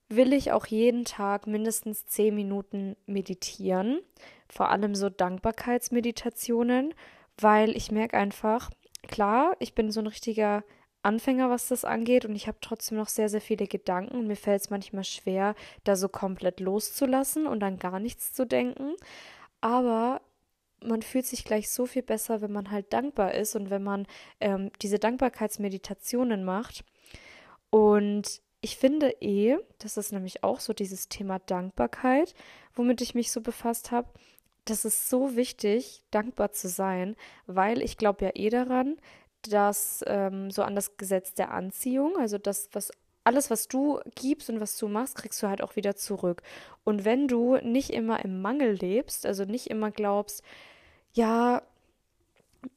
will 0.08 0.32
ich 0.32 0.52
auch 0.52 0.66
jeden 0.66 1.04
Tag 1.04 1.46
mindestens 1.46 2.06
zehn 2.06 2.34
Minuten 2.34 2.96
meditieren, 3.06 4.00
vor 4.48 4.70
allem 4.70 4.94
so 4.94 5.10
Dankbarkeitsmeditationen, 5.10 6.94
weil 7.38 7.76
ich 7.76 7.90
merke 7.90 8.16
einfach, 8.16 8.70
klar, 9.08 9.56
ich 9.58 9.74
bin 9.74 9.90
so 9.90 10.00
ein 10.00 10.06
richtiger 10.06 10.64
Anfänger, 11.06 11.48
was 11.50 11.68
das 11.68 11.84
angeht, 11.84 12.24
und 12.24 12.34
ich 12.34 12.48
habe 12.48 12.58
trotzdem 12.60 12.98
noch 12.98 13.08
sehr, 13.08 13.28
sehr 13.28 13.40
viele 13.40 13.66
Gedanken 13.66 14.26
mir 14.26 14.36
fällt 14.36 14.62
es 14.62 14.70
manchmal 14.70 15.04
schwer, 15.04 15.54
da 15.84 15.96
so 15.96 16.08
komplett 16.08 16.60
loszulassen 16.60 17.46
und 17.46 17.60
dann 17.60 17.78
gar 17.78 18.00
nichts 18.00 18.32
zu 18.32 18.44
denken. 18.44 18.94
Aber 19.60 20.20
man 20.82 21.02
fühlt 21.02 21.26
sich 21.26 21.44
gleich 21.44 21.70
so 21.70 21.86
viel 21.86 22.02
besser, 22.02 22.40
wenn 22.40 22.52
man 22.52 22.70
halt 22.70 22.92
dankbar 22.92 23.34
ist 23.34 23.56
und 23.56 23.70
wenn 23.70 23.82
man 23.82 24.06
ähm, 24.40 24.70
diese 24.82 24.98
Dankbarkeitsmeditationen 24.98 26.44
macht. 26.44 26.84
Und 27.70 28.40
ich 28.60 28.76
finde 28.76 29.10
eh, 29.20 29.58
das 29.78 29.96
ist 29.96 30.12
nämlich 30.12 30.42
auch 30.42 30.60
so 30.60 30.72
dieses 30.72 31.08
Thema 31.08 31.38
Dankbarkeit, 31.38 32.34
womit 32.74 33.00
ich 33.00 33.14
mich 33.14 33.30
so 33.30 33.40
befasst 33.40 33.90
habe. 33.90 34.08
Das 34.64 34.84
ist 34.84 35.08
so 35.08 35.36
wichtig, 35.36 36.02
dankbar 36.10 36.52
zu 36.52 36.68
sein, 36.68 37.14
weil 37.46 37.82
ich 37.82 37.96
glaube 37.96 38.24
ja 38.24 38.32
eh 38.34 38.50
daran, 38.50 38.96
das 39.52 40.04
ähm, 40.06 40.50
so 40.50 40.62
an 40.62 40.74
das 40.74 40.96
Gesetz 40.96 41.34
der 41.34 41.52
Anziehung, 41.52 42.16
also 42.18 42.38
das, 42.38 42.68
was 42.72 42.90
alles, 43.24 43.50
was 43.50 43.66
du 43.66 44.00
gibst 44.14 44.48
und 44.50 44.60
was 44.60 44.78
du 44.78 44.88
machst, 44.88 45.16
kriegst 45.16 45.42
du 45.42 45.48
halt 45.48 45.60
auch 45.60 45.74
wieder 45.76 45.96
zurück. 45.96 46.42
Und 46.84 47.04
wenn 47.04 47.26
du 47.26 47.56
nicht 47.56 47.90
immer 47.90 48.24
im 48.24 48.40
Mangel 48.40 48.72
lebst, 48.72 49.26
also 49.26 49.44
nicht 49.44 49.68
immer 49.68 49.90
glaubst, 49.90 50.42
ja, 51.12 51.62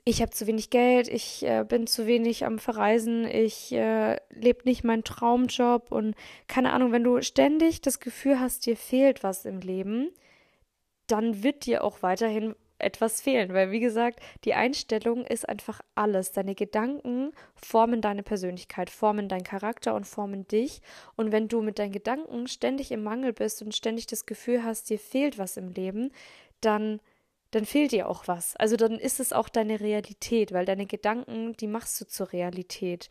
ich 0.05 0.21
habe 0.21 0.31
zu 0.31 0.47
wenig 0.47 0.69
Geld, 0.69 1.07
ich 1.07 1.43
äh, 1.45 1.63
bin 1.67 1.87
zu 1.87 2.07
wenig 2.07 2.45
am 2.45 2.59
Verreisen, 2.59 3.25
ich 3.25 3.71
äh, 3.71 4.17
lebe 4.29 4.63
nicht 4.65 4.83
meinen 4.83 5.03
Traumjob 5.03 5.91
und 5.91 6.15
keine 6.47 6.73
Ahnung, 6.73 6.91
wenn 6.91 7.03
du 7.03 7.21
ständig 7.21 7.81
das 7.81 7.99
Gefühl 7.99 8.39
hast, 8.39 8.65
dir 8.65 8.77
fehlt 8.77 9.23
was 9.23 9.45
im 9.45 9.61
Leben, 9.61 10.11
dann 11.07 11.43
wird 11.43 11.65
dir 11.65 11.83
auch 11.83 12.01
weiterhin 12.01 12.55
etwas 12.79 13.21
fehlen, 13.21 13.53
weil 13.53 13.71
wie 13.71 13.79
gesagt, 13.79 14.19
die 14.43 14.53
Einstellung 14.53 15.25
ist 15.25 15.47
einfach 15.47 15.81
alles. 15.95 16.31
Deine 16.31 16.55
Gedanken 16.55 17.31
formen 17.55 18.01
deine 18.01 18.23
Persönlichkeit, 18.23 18.89
formen 18.89 19.29
deinen 19.29 19.43
Charakter 19.43 19.95
und 19.95 20.05
formen 20.05 20.47
dich. 20.47 20.81
Und 21.15 21.31
wenn 21.31 21.47
du 21.47 21.61
mit 21.61 21.79
deinen 21.79 21.91
Gedanken 21.91 22.47
ständig 22.47 22.91
im 22.91 23.03
Mangel 23.03 23.33
bist 23.33 23.61
und 23.61 23.75
ständig 23.75 24.07
das 24.07 24.25
Gefühl 24.25 24.63
hast, 24.63 24.89
dir 24.89 24.99
fehlt 24.99 25.37
was 25.37 25.57
im 25.57 25.69
Leben, 25.69 26.11
dann 26.61 26.99
dann 27.51 27.65
fehlt 27.65 27.91
dir 27.91 28.07
auch 28.07 28.27
was. 28.27 28.55
Also 28.57 28.75
dann 28.75 28.99
ist 28.99 29.19
es 29.19 29.33
auch 29.33 29.49
deine 29.49 29.79
Realität, 29.79 30.51
weil 30.51 30.65
deine 30.65 30.85
Gedanken, 30.85 31.53
die 31.53 31.65
machst 31.65 31.99
du 31.99 32.05
zur 32.05 32.31
Realität. 32.31 33.09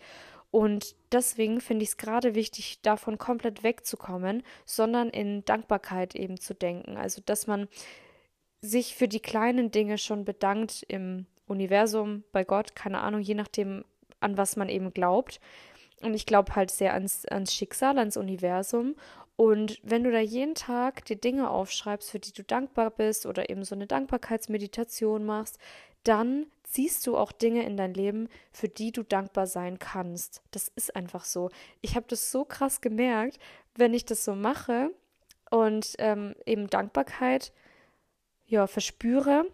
Und 0.51 0.97
deswegen 1.13 1.61
finde 1.61 1.83
ich 1.83 1.91
es 1.91 1.97
gerade 1.97 2.35
wichtig, 2.35 2.81
davon 2.83 3.19
komplett 3.19 3.63
wegzukommen, 3.63 4.43
sondern 4.65 5.11
in 5.11 5.45
Dankbarkeit 5.45 6.15
eben 6.15 6.41
zu 6.41 6.55
denken. 6.55 6.97
Also, 6.97 7.21
dass 7.25 7.47
man 7.47 7.69
sich 8.61 8.95
für 8.95 9.09
die 9.09 9.21
kleinen 9.21 9.71
Dinge 9.71 9.99
schon 9.99 10.25
bedankt 10.25 10.85
im 10.89 11.27
Universum, 11.47 12.25
bei 12.33 12.45
Gott, 12.45 12.75
keine 12.75 13.01
Ahnung, 13.01 13.21
je 13.21 13.35
nachdem, 13.35 13.85
an 14.21 14.37
was 14.37 14.57
man 14.57 14.69
eben 14.69 14.93
glaubt. 14.93 15.41
Und 16.03 16.15
ich 16.15 16.27
glaube 16.27 16.55
halt 16.55 16.71
sehr 16.71 16.95
ans, 16.95 17.25
ans 17.27 17.55
Schicksal, 17.55 17.99
ans 17.99 18.17
Universum. 18.17 18.95
Und 19.37 19.81
wenn 19.83 20.05
du 20.05 20.11
da 20.11 20.19
jeden 20.19 20.55
Tag 20.55 21.05
die 21.05 21.21
Dinge 21.21 21.51
aufschreibst, 21.51 22.11
für 22.11 22.19
die 22.19 22.33
du 22.33 22.43
dankbar 22.43 22.91
bist 22.91 23.25
oder 23.25 23.51
eben 23.51 23.65
so 23.65 23.75
eine 23.75 23.87
Dankbarkeitsmeditation 23.87 25.25
machst, 25.25 25.59
dann 26.03 26.47
ziehst 26.65 27.07
du 27.07 27.17
auch 27.17 27.33
Dinge 27.33 27.65
in 27.65 27.77
dein 27.77 27.95
Leben, 27.95 28.29
für 28.53 28.69
die 28.69 28.93
du 28.93 29.03
dankbar 29.03 29.47
sein 29.47 29.79
kannst. 29.79 30.43
Das 30.51 30.69
ist 30.75 30.95
einfach 30.95 31.25
so. 31.25 31.51
Ich 31.81 31.97
habe 31.97 32.07
das 32.09 32.31
so 32.31 32.45
krass 32.45 32.81
gemerkt, 32.81 33.39
wenn 33.75 33.95
ich 33.95 34.05
das 34.05 34.25
so 34.25 34.35
mache 34.35 34.91
und 35.51 35.95
ähm, 35.99 36.35
eben 36.45 36.69
Dankbarkeit 36.69 37.53
ja, 38.49 38.67
verspüre, 38.67 39.45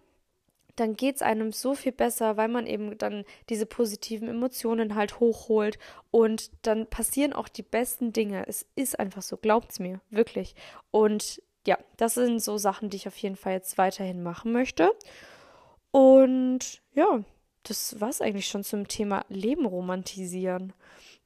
dann 0.77 0.97
geht 0.97 1.17
es 1.17 1.23
einem 1.23 1.53
so 1.53 1.75
viel 1.75 1.93
besser, 1.93 2.37
weil 2.37 2.49
man 2.49 2.67
eben 2.67 2.99
dann 2.99 3.25
diese 3.49 3.67
positiven 3.67 4.29
Emotionen 4.29 4.95
halt 4.95 5.21
hochholt 5.21 5.79
und 6.11 6.51
dann 6.67 6.87
passieren 6.89 7.33
auch 7.33 7.49
die 7.49 7.63
besten 7.63 8.13
Dinge. 8.13 8.45
Es 8.49 8.67
ist 8.75 8.99
einfach 8.99 9.23
so, 9.23 9.37
glaubt's 9.37 9.79
mir, 9.79 10.01
wirklich. 10.11 10.55
Und 10.91 11.43
ja, 11.67 11.79
das 11.97 12.15
sind 12.15 12.43
so 12.43 12.59
Sachen, 12.59 12.91
die 12.91 12.97
ich 12.97 13.09
auf 13.09 13.17
jeden 13.19 13.37
Fall 13.37 13.53
jetzt 13.53 13.79
weiterhin 13.79 14.23
machen 14.23 14.53
möchte. 14.53 14.93
Und 15.93 16.83
ja, 16.93 17.21
das 17.63 18.01
war 18.01 18.09
es 18.09 18.21
eigentlich 18.21 18.49
schon 18.49 18.65
zum 18.65 18.89
Thema 18.89 19.25
Leben 19.29 19.65
romantisieren. 19.65 20.73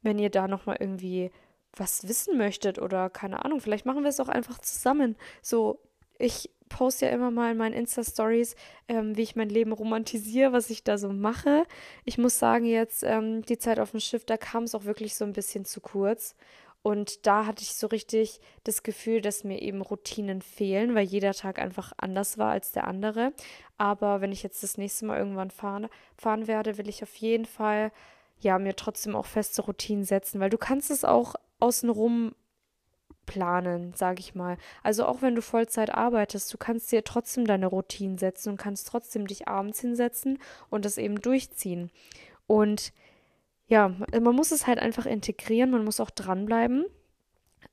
Wenn 0.03 0.19
ihr 0.19 0.31
da 0.31 0.47
nochmal 0.47 0.77
irgendwie 0.79 1.31
was 1.73 2.07
wissen 2.07 2.37
möchtet 2.37 2.79
oder 2.79 3.11
keine 3.11 3.45
Ahnung, 3.45 3.61
vielleicht 3.61 3.87
machen 3.87 4.03
wir 4.03 4.11
es 4.11 4.21
auch 4.21 4.29
einfach 4.29 4.59
zusammen. 4.59 5.17
So, 5.43 5.81
ich 6.19 6.51
poste 6.69 7.07
ja 7.07 7.13
immer 7.13 7.31
mal 7.31 7.53
in 7.53 7.59
meinen 7.59 7.75
Insta-Stories, 7.75 8.57
ähm, 8.89 9.17
wie 9.17 9.23
ich 9.23 9.37
mein 9.37 9.49
Leben 9.49 9.73
romantisiere, 9.73 10.53
was 10.53 10.71
ich 10.71 10.85
da 10.85 10.99
so 10.99 11.11
mache. 11.11 11.65
Ich 12.05 12.19
muss 12.19 12.39
sagen, 12.39 12.65
jetzt 12.65 13.03
ähm, 13.03 13.43
die 13.43 13.59
Zeit 13.59 13.81
auf 13.81 13.93
dem 13.93 14.01
Schiff, 14.01 14.25
da 14.25 14.37
kam 14.37 14.65
es 14.65 14.75
auch 14.75 14.85
wirklich 14.85 15.15
so 15.15 15.25
ein 15.25 15.33
bisschen 15.33 15.65
zu 15.65 15.81
kurz. 15.81 16.35
Und 16.83 17.27
da 17.27 17.45
hatte 17.45 17.63
ich 17.63 17.75
so 17.75 17.89
richtig 17.89 18.41
das 18.65 18.83
Gefühl, 18.83 19.21
dass 19.21 19.45
mir 19.45 19.61
eben 19.61 19.83
Routinen 19.83 20.41
fehlen, 20.41 20.95
weil 20.95 21.05
jeder 21.05 21.35
Tag 21.35 21.59
einfach 21.59 21.93
anders 21.97 22.39
war 22.39 22.53
als 22.53 22.73
der 22.73 22.87
andere. 22.87 23.33
Aber 23.77 24.21
wenn 24.21 24.33
ich 24.33 24.43
jetzt 24.43 24.63
das 24.63 24.79
nächste 24.79 25.07
Mal 25.07 25.19
irgendwann 25.19 25.51
fahren, 25.51 25.89
fahren 26.17 26.47
werde, 26.47 26.79
will 26.79 26.89
ich 26.89 27.03
auf 27.03 27.15
jeden 27.17 27.47
Fall 27.47 27.93
ja 28.41 28.59
mir 28.59 28.77
trotzdem 28.77 29.17
auch 29.17 29.27
feste 29.27 29.63
Routinen 29.63 30.05
setzen, 30.05 30.41
weil 30.41 30.51
du 30.51 30.59
kannst 30.59 30.91
es 30.91 31.05
auch 31.05 31.35
außenrum 31.59 32.35
planen, 33.29 33.93
sage 33.95 34.21
ich 34.21 34.35
mal. 34.35 34.57
Also 34.83 35.05
auch 35.05 35.23
wenn 35.23 35.37
du 35.37 35.43
Vollzeit 35.43 35.95
arbeitest, 35.95 36.53
du 36.53 36.59
kannst 36.59 36.91
dir 36.91 37.05
trotzdem 37.05 37.47
deine 37.47 37.67
Routinen 37.67 38.19
setzen 38.19 38.49
und 38.49 38.57
kannst 38.57 38.89
trotzdem 38.89 39.29
dich 39.29 39.47
abends 39.47 39.81
hinsetzen 39.81 40.39
und 40.71 40.85
das 40.85 40.99
eben 40.99 41.21
durchziehen. 41.21 41.91
Und 42.47 42.93
ja, 43.69 43.95
man 44.21 44.35
muss 44.35 44.51
es 44.51 44.67
halt 44.67 44.79
einfach 44.79 45.05
integrieren, 45.05 45.71
man 45.71 45.85
muss 45.85 46.01
auch 46.01 46.11
dranbleiben. 46.11 46.87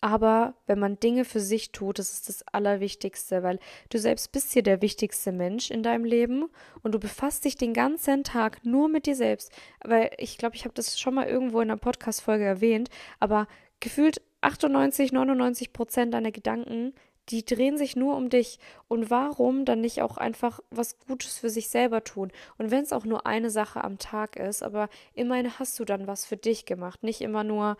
Aber 0.02 0.56
wenn 0.68 0.78
man 0.78 1.00
Dinge 1.00 1.24
für 1.24 1.40
sich 1.40 1.72
tut, 1.72 2.00
das 2.00 2.12
ist 2.12 2.28
das 2.28 2.46
Allerwichtigste, 2.52 3.44
weil 3.44 3.60
du 3.90 3.98
selbst 3.98 4.32
bist 4.34 4.52
hier 4.52 4.64
der 4.64 4.82
wichtigste 4.82 5.32
Mensch 5.32 5.72
in 5.72 5.84
deinem 5.84 6.04
Leben 6.04 6.50
und 6.84 6.94
du 6.94 7.00
befasst 7.00 7.46
dich 7.46 7.56
den 7.56 7.74
ganzen 7.74 8.26
Tag 8.26 8.66
nur 8.66 8.90
mit 8.90 9.06
dir 9.06 9.16
selbst. 9.16 9.52
Weil 9.84 10.12
ich 10.18 10.38
glaube, 10.38 10.56
ich 10.56 10.66
habe 10.66 10.74
das 10.74 11.00
schon 11.00 11.14
mal 11.14 11.28
irgendwo 11.28 11.62
in 11.62 11.72
einer 11.72 11.80
Podcast-Folge 11.80 12.44
erwähnt, 12.44 12.90
aber 13.22 13.48
gefühlt 13.80 14.22
98, 14.46 15.12
99 15.12 15.74
Prozent 15.74 16.14
deiner 16.14 16.32
Gedanken 16.32 16.94
die 17.30 17.46
drehen 17.46 17.78
sich 17.78 17.96
nur 17.96 18.16
um 18.16 18.30
dich. 18.30 18.60
Und 18.88 19.10
warum 19.10 19.66
dann 19.66 19.82
nicht 19.82 20.02
auch 20.02 20.18
einfach 20.18 20.60
was 20.70 21.00
Gutes 21.00 21.38
für 21.38 21.50
sich 21.50 21.70
selber 21.70 22.04
tun? 22.04 22.32
Und 22.58 22.72
wenn 22.72 22.84
es 22.84 22.94
auch 22.94 23.06
nur 23.06 23.26
eine 23.26 23.50
Sache 23.50 23.84
am 23.84 23.98
Tag 23.98 24.36
ist, 24.36 24.64
aber 24.64 24.90
immerhin 25.14 25.58
hast 25.60 25.80
du 25.80 25.86
dann 25.86 26.08
was 26.08 26.26
für 26.26 26.38
dich 26.38 26.66
gemacht. 26.66 27.04
Nicht 27.04 27.22
immer 27.22 27.44
nur 27.44 27.78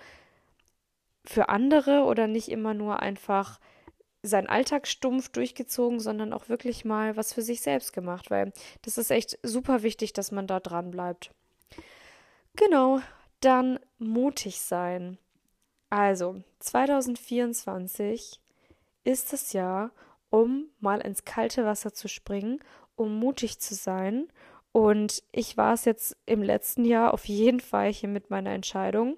für 1.26 1.50
andere 1.50 2.04
oder 2.04 2.28
nicht 2.28 2.50
immer 2.50 2.74
nur 2.74 3.00
einfach 3.02 3.60
seinen 4.22 4.48
Alltag 4.48 4.88
stumpf 4.88 5.30
durchgezogen, 5.30 6.00
sondern 6.00 6.34
auch 6.34 6.50
wirklich 6.50 6.84
mal 6.84 7.16
was 7.16 7.34
für 7.34 7.44
sich 7.44 7.62
selbst 7.62 7.94
gemacht, 7.94 8.32
weil 8.32 8.54
das 8.82 8.98
ist 8.98 9.12
echt 9.12 9.38
super 9.44 9.84
wichtig, 9.84 10.14
dass 10.14 10.32
man 10.32 10.48
da 10.48 10.60
dran 10.60 10.90
bleibt. 10.90 11.30
Genau, 12.56 13.02
dann 13.40 13.80
mutig 14.00 14.62
sein. 14.62 15.20
Also, 15.90 16.42
2024 16.60 18.40
ist 19.04 19.34
das 19.34 19.54
Jahr, 19.54 19.92
um 20.30 20.66
mal 20.80 21.00
ins 21.00 21.24
kalte 21.26 21.66
Wasser 21.66 21.94
zu 21.94 22.08
springen, 22.08 22.60
um 22.96 23.18
mutig 23.18 23.60
zu 23.60 23.76
sein. 23.76 24.28
Und 24.72 25.24
ich 25.32 25.58
war 25.58 25.74
es 25.74 25.86
jetzt 25.86 26.18
im 26.26 26.44
letzten 26.44 26.84
Jahr 26.84 27.14
auf 27.14 27.26
jeden 27.26 27.60
Fall 27.60 27.94
hier 27.94 28.10
mit 28.10 28.30
meiner 28.30 28.52
Entscheidung. 28.52 29.18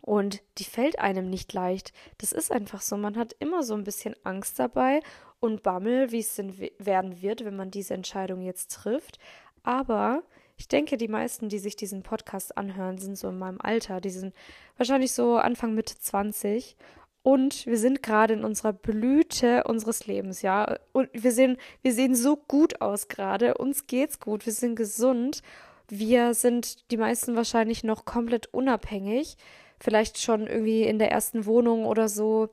Und 0.00 0.40
die 0.58 0.64
fällt 0.64 1.00
einem 1.00 1.28
nicht 1.28 1.52
leicht. 1.52 1.92
Das 2.18 2.32
ist 2.32 2.52
einfach 2.52 2.80
so. 2.80 2.96
Man 2.96 3.16
hat 3.16 3.34
immer 3.40 3.62
so 3.62 3.74
ein 3.74 3.84
bisschen 3.84 4.14
Angst 4.24 4.58
dabei 4.58 5.00
und 5.40 5.62
Bammel, 5.62 6.12
wie 6.12 6.20
es 6.20 6.36
denn 6.36 6.56
werden 6.78 7.20
wird, 7.20 7.44
wenn 7.44 7.56
man 7.56 7.70
diese 7.70 7.94
Entscheidung 7.94 8.42
jetzt 8.42 8.72
trifft. 8.72 9.18
Aber 9.62 10.22
ich 10.58 10.68
denke, 10.68 10.96
die 10.96 11.08
meisten, 11.08 11.48
die 11.48 11.60
sich 11.60 11.76
diesen 11.76 12.02
Podcast 12.02 12.58
anhören, 12.58 12.98
sind 12.98 13.16
so 13.16 13.28
in 13.28 13.38
meinem 13.38 13.60
Alter. 13.60 14.00
Die 14.00 14.10
sind 14.10 14.34
wahrscheinlich 14.76 15.12
so 15.12 15.36
Anfang 15.36 15.74
Mitte 15.74 15.96
20 15.98 16.76
und 17.22 17.66
wir 17.66 17.78
sind 17.78 18.02
gerade 18.02 18.34
in 18.34 18.44
unserer 18.44 18.72
Blüte 18.72 19.64
unseres 19.64 20.06
Lebens, 20.06 20.42
ja. 20.42 20.78
Und 20.92 21.10
wir 21.12 21.30
sehen, 21.30 21.58
wir 21.82 21.92
sehen 21.92 22.14
so 22.14 22.36
gut 22.36 22.80
aus 22.80 23.08
gerade. 23.08 23.54
Uns 23.58 23.86
geht's 23.86 24.18
gut. 24.18 24.46
Wir 24.46 24.52
sind 24.52 24.76
gesund. 24.76 25.42
Wir 25.88 26.34
sind 26.34 26.90
die 26.90 26.96
meisten 26.96 27.36
wahrscheinlich 27.36 27.84
noch 27.84 28.04
komplett 28.04 28.46
unabhängig. 28.52 29.36
Vielleicht 29.78 30.18
schon 30.18 30.46
irgendwie 30.46 30.82
in 30.82 30.98
der 30.98 31.12
ersten 31.12 31.46
Wohnung 31.46 31.86
oder 31.86 32.08
so. 32.08 32.48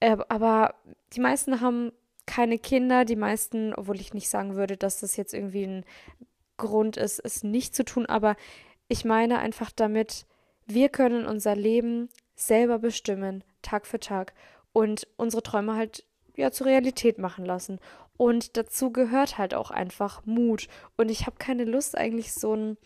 Äh, 0.00 0.16
aber 0.28 0.74
die 1.12 1.20
meisten 1.20 1.60
haben 1.60 1.92
keine 2.24 2.58
Kinder. 2.58 3.04
Die 3.04 3.16
meisten, 3.16 3.74
obwohl 3.74 4.00
ich 4.00 4.14
nicht 4.14 4.28
sagen 4.28 4.54
würde, 4.54 4.76
dass 4.76 5.00
das 5.00 5.16
jetzt 5.16 5.34
irgendwie 5.34 5.64
ein 5.64 5.84
Grund 6.60 6.96
ist, 6.96 7.18
es 7.18 7.42
nicht 7.42 7.74
zu 7.74 7.84
tun. 7.84 8.06
Aber 8.06 8.36
ich 8.88 9.04
meine 9.04 9.38
einfach 9.38 9.70
damit, 9.70 10.26
wir 10.66 10.88
können 10.88 11.26
unser 11.26 11.56
Leben 11.56 12.08
selber 12.36 12.78
bestimmen, 12.78 13.44
Tag 13.62 13.86
für 13.86 14.00
Tag 14.00 14.34
und 14.72 15.06
unsere 15.16 15.42
Träume 15.42 15.74
halt 15.74 16.04
ja 16.36 16.50
zur 16.50 16.66
Realität 16.66 17.18
machen 17.18 17.44
lassen. 17.44 17.80
Und 18.16 18.56
dazu 18.56 18.92
gehört 18.92 19.38
halt 19.38 19.54
auch 19.54 19.70
einfach 19.70 20.24
Mut. 20.26 20.68
Und 20.96 21.10
ich 21.10 21.26
habe 21.26 21.36
keine 21.38 21.64
Lust 21.64 21.96
eigentlich 21.96 22.32
so 22.32 22.54
ein, 22.54 22.76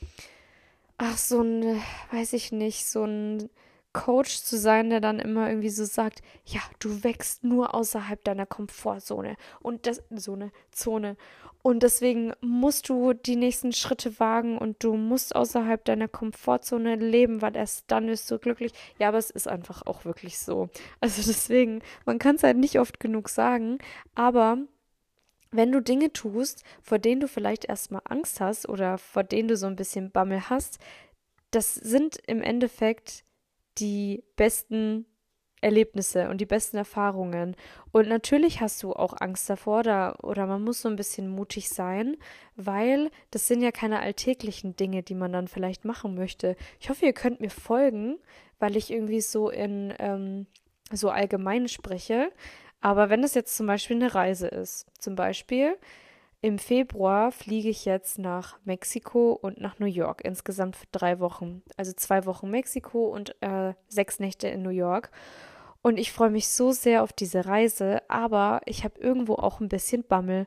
ach 0.97 1.19
so 1.19 1.43
ein, 1.43 1.83
weiß 2.13 2.33
ich 2.35 2.53
nicht, 2.53 2.87
so 2.87 3.05
ein 3.05 3.51
Coach 3.95 4.43
zu 4.43 4.59
sein, 4.59 4.91
der 4.91 5.01
dann 5.01 5.19
immer 5.19 5.49
irgendwie 5.49 5.71
so 5.71 5.87
sagt, 5.87 6.21
ja, 6.45 6.61
du 6.81 7.03
wächst 7.03 7.45
nur 7.45 7.75
außerhalb 7.75 8.23
deiner 8.23 8.45
Komfortzone 8.45 9.37
und 9.61 9.87
das 9.87 10.03
so 10.11 10.35
eine 10.35 10.53
Zone 10.71 11.17
und 11.67 11.83
deswegen 11.83 12.35
musst 12.43 12.91
du 12.91 13.15
die 13.15 13.37
nächsten 13.37 13.73
Schritte 13.73 14.21
wagen 14.21 14.59
und 14.59 14.85
du 14.85 14.97
musst 14.97 15.35
außerhalb 15.35 15.83
deiner 15.83 16.09
Komfortzone 16.09 16.97
leben, 16.97 17.41
weil 17.41 17.57
erst 17.57 17.85
dann 17.87 18.07
wirst 18.07 18.31
du 18.31 18.39
glücklich. 18.39 18.73
Ja, 18.99 19.09
aber 19.09 19.17
es 19.17 19.31
ist 19.31 19.49
einfach 19.49 19.81
auch 19.87 20.05
wirklich 20.05 20.39
so. 20.39 20.69
Also 21.01 21.23
deswegen, 21.27 21.81
man 22.05 22.19
kann 22.19 22.37
es 22.37 22.43
halt 22.43 22.59
nicht 22.59 22.79
oft 22.79 23.01
genug 23.01 23.31
sagen, 23.31 23.79
aber 24.15 24.59
wenn 25.53 25.73
du 25.73 25.81
Dinge 25.81 26.13
tust, 26.13 26.65
vor 26.83 26.99
denen 26.99 27.23
du 27.23 27.29
vielleicht 27.29 27.65
erstmal 27.65 28.03
Angst 28.05 28.43
hast 28.43 28.69
oder 28.69 28.99
vor 28.99 29.25
denen 29.25 29.49
du 29.49 29.57
so 29.57 29.67
ein 29.67 29.77
bisschen 29.77 30.11
Bammel 30.11 30.51
hast, 30.51 30.79
das 31.51 31.75
sind 31.75 32.19
im 32.27 32.43
Endeffekt 32.43 33.24
die 33.79 34.25
besten 34.37 35.07
Erlebnisse 35.65 36.29
und 36.29 36.41
die 36.41 36.47
besten 36.47 36.77
Erfahrungen. 36.77 37.57
Und 37.91 38.09
natürlich 38.09 38.61
hast 38.61 38.83
du 38.83 38.93
auch 38.93 39.15
Angst 39.19 39.49
davor 39.49 39.83
da, 39.83 40.15
oder 40.23 40.47
man 40.47 40.63
muss 40.63 40.83
so 40.83 40.89
ein 40.89 40.97
bisschen 40.97 41.29
mutig 41.29 41.71
sein, 41.71 42.17
weil 42.55 43.11
das 43.31 43.49
sind 43.49 43.63
ja 43.63 43.73
keine 43.73 44.01
alltäglichen 44.01 44.77
Dinge, 44.77 45.03
die 45.03 45.15
man 45.15 45.33
dann 45.33 45.49
vielleicht 45.49 45.85
machen 45.85 46.15
möchte. 46.15 46.55
Ich 46.79 46.91
hoffe, 46.91 47.07
ihr 47.07 47.15
könnt 47.15 47.41
mir 47.41 47.51
folgen, 47.51 48.19
weil 48.59 48.77
ich 48.77 48.91
irgendwie 48.91 49.23
so 49.23 49.49
in 49.49 49.95
ähm, 49.99 50.47
so 50.93 51.09
allgemein 51.09 51.67
spreche. 51.69 52.31
Aber 52.81 53.09
wenn 53.09 53.25
es 53.25 53.33
jetzt 53.33 53.57
zum 53.57 53.67
Beispiel 53.67 53.97
eine 53.97 54.15
Reise 54.15 54.49
ist, 54.49 54.87
zum 54.99 55.15
Beispiel 55.15 55.79
im 56.45 56.59
Februar 56.59 57.33
fliege 57.33 57.71
ich 57.71 57.87
jetzt 57.87 58.19
nach 58.19 58.59
Mexiko 58.67 59.33
und 59.33 59.63
nach 59.63 59.79
New 59.79 59.87
York, 59.87 60.21
insgesamt 60.23 60.77
für 60.77 60.85
drei 60.93 61.19
Wochen. 61.19 61.63
Also 61.79 61.95
zwei 61.95 62.27
Wochen 62.27 62.51
Mexiko 62.51 63.07
und 63.07 63.35
äh, 63.41 63.73
sechs 63.89 64.21
Nächte 64.21 64.49
in 64.49 64.61
New 64.61 64.69
York. 64.69 65.11
Und 65.81 65.99
ich 65.99 66.13
freue 66.13 66.29
mich 66.29 66.49
so 66.49 66.73
sehr 66.73 67.03
auf 67.03 67.15
diese 67.15 67.47
Reise, 67.47 68.03
aber 68.11 68.61
ich 68.67 68.85
habe 68.85 69.01
irgendwo 69.01 69.37
auch 69.37 69.61
ein 69.61 69.71
bisschen 69.71 70.05
Bammel, 70.05 70.47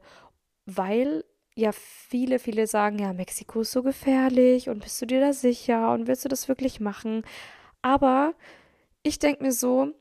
weil 0.67 1.23
ja 1.55 1.71
viele, 1.71 2.37
viele 2.37 2.67
sagen, 2.67 2.99
ja, 2.99 3.11
Mexiko 3.11 3.61
ist 3.61 3.71
so 3.71 3.81
gefährlich 3.81 4.69
und 4.69 4.83
bist 4.83 5.01
du 5.01 5.07
dir 5.07 5.19
da 5.19 5.33
sicher 5.33 5.93
und 5.93 6.05
willst 6.05 6.23
du 6.23 6.29
das 6.29 6.47
wirklich 6.47 6.79
machen? 6.79 7.23
Aber 7.81 8.35
ich 9.01 9.17
denke 9.17 9.41
mir 9.43 9.51
so, 9.51 9.93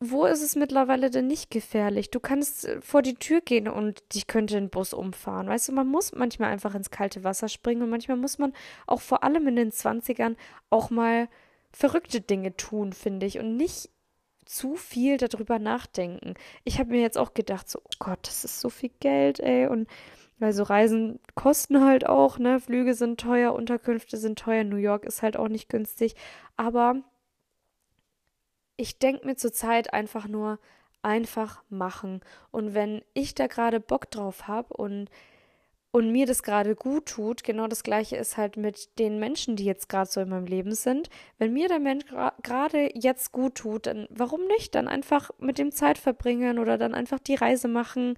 wo 0.00 0.26
ist 0.26 0.42
es 0.42 0.54
mittlerweile 0.54 1.10
denn 1.10 1.26
nicht 1.26 1.50
gefährlich? 1.50 2.10
Du 2.10 2.20
kannst 2.20 2.66
äh, 2.66 2.80
vor 2.80 3.02
die 3.02 3.14
Tür 3.14 3.40
gehen 3.40 3.68
und 3.68 4.02
dich 4.14 4.26
könnte 4.26 4.56
ein 4.56 4.70
Bus 4.70 4.92
umfahren. 4.94 5.48
Weißt 5.48 5.68
du, 5.68 5.72
man 5.72 5.88
muss 5.88 6.12
manchmal 6.12 6.50
einfach 6.50 6.74
ins 6.74 6.90
kalte 6.90 7.24
Wasser 7.24 7.48
springen 7.48 7.82
und 7.82 7.90
manchmal 7.90 8.16
muss 8.16 8.38
man 8.38 8.52
auch 8.86 9.00
vor 9.00 9.24
allem 9.24 9.48
in 9.48 9.56
den 9.56 9.72
Zwanzigern 9.72 10.36
auch 10.70 10.90
mal 10.90 11.28
verrückte 11.72 12.20
Dinge 12.20 12.56
tun, 12.56 12.92
finde 12.92 13.26
ich, 13.26 13.38
und 13.38 13.56
nicht 13.56 13.90
zu 14.46 14.76
viel 14.76 15.18
darüber 15.18 15.58
nachdenken. 15.58 16.34
Ich 16.64 16.78
habe 16.78 16.90
mir 16.90 17.02
jetzt 17.02 17.18
auch 17.18 17.34
gedacht, 17.34 17.68
so, 17.68 17.80
oh 17.84 17.96
Gott, 17.98 18.20
das 18.22 18.44
ist 18.44 18.60
so 18.60 18.70
viel 18.70 18.90
Geld, 19.00 19.40
ey, 19.40 19.66
und 19.66 19.88
weil 20.38 20.52
so 20.52 20.62
Reisen 20.62 21.20
kosten 21.34 21.84
halt 21.84 22.06
auch, 22.06 22.38
ne? 22.38 22.60
Flüge 22.60 22.94
sind 22.94 23.20
teuer, 23.20 23.52
Unterkünfte 23.52 24.16
sind 24.16 24.38
teuer, 24.38 24.64
New 24.64 24.76
York 24.76 25.04
ist 25.04 25.22
halt 25.22 25.36
auch 25.36 25.48
nicht 25.48 25.68
günstig. 25.68 26.14
Aber 26.56 27.02
ich 28.78 28.98
denke 28.98 29.26
mir 29.26 29.36
zurzeit 29.36 29.92
einfach 29.92 30.26
nur 30.26 30.58
einfach 31.02 31.62
machen. 31.68 32.20
Und 32.50 32.74
wenn 32.74 33.02
ich 33.12 33.34
da 33.34 33.46
gerade 33.46 33.80
Bock 33.80 34.10
drauf 34.10 34.46
habe 34.48 34.72
und, 34.74 35.10
und 35.90 36.12
mir 36.12 36.26
das 36.26 36.42
gerade 36.42 36.74
gut 36.76 37.06
tut, 37.06 37.44
genau 37.44 37.66
das 37.66 37.82
gleiche 37.82 38.16
ist 38.16 38.36
halt 38.36 38.56
mit 38.56 38.98
den 38.98 39.18
Menschen, 39.18 39.56
die 39.56 39.64
jetzt 39.64 39.88
gerade 39.88 40.10
so 40.10 40.20
in 40.20 40.28
meinem 40.28 40.46
Leben 40.46 40.74
sind. 40.74 41.10
Wenn 41.38 41.52
mir 41.52 41.68
der 41.68 41.80
Mensch 41.80 42.04
gerade 42.42 42.90
jetzt 42.94 43.32
gut 43.32 43.56
tut, 43.56 43.86
dann 43.86 44.06
warum 44.10 44.46
nicht? 44.46 44.74
Dann 44.74 44.88
einfach 44.88 45.30
mit 45.38 45.58
dem 45.58 45.72
Zeit 45.72 45.98
verbringen 45.98 46.58
oder 46.58 46.78
dann 46.78 46.94
einfach 46.94 47.18
die 47.18 47.34
Reise 47.34 47.68
machen. 47.68 48.16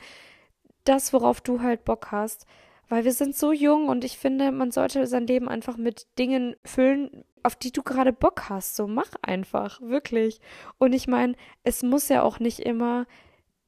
Das, 0.84 1.12
worauf 1.12 1.40
du 1.40 1.62
halt 1.62 1.84
Bock 1.84 2.10
hast. 2.10 2.46
Weil 2.90 3.04
wir 3.04 3.12
sind 3.12 3.36
so 3.36 3.52
jung 3.52 3.88
und 3.88 4.04
ich 4.04 4.18
finde, 4.18 4.50
man 4.50 4.72
sollte 4.72 5.06
sein 5.06 5.24
Leben 5.24 5.48
einfach 5.48 5.76
mit 5.76 6.08
Dingen 6.18 6.56
füllen, 6.64 7.24
auf 7.44 7.54
die 7.54 7.70
du 7.70 7.84
gerade 7.84 8.12
Bock 8.12 8.50
hast. 8.50 8.74
So 8.74 8.88
mach 8.88 9.12
einfach, 9.22 9.80
wirklich. 9.80 10.40
Und 10.76 10.92
ich 10.92 11.06
meine, 11.06 11.36
es 11.62 11.84
muss 11.84 12.08
ja 12.08 12.22
auch 12.22 12.40
nicht 12.40 12.58
immer 12.58 13.06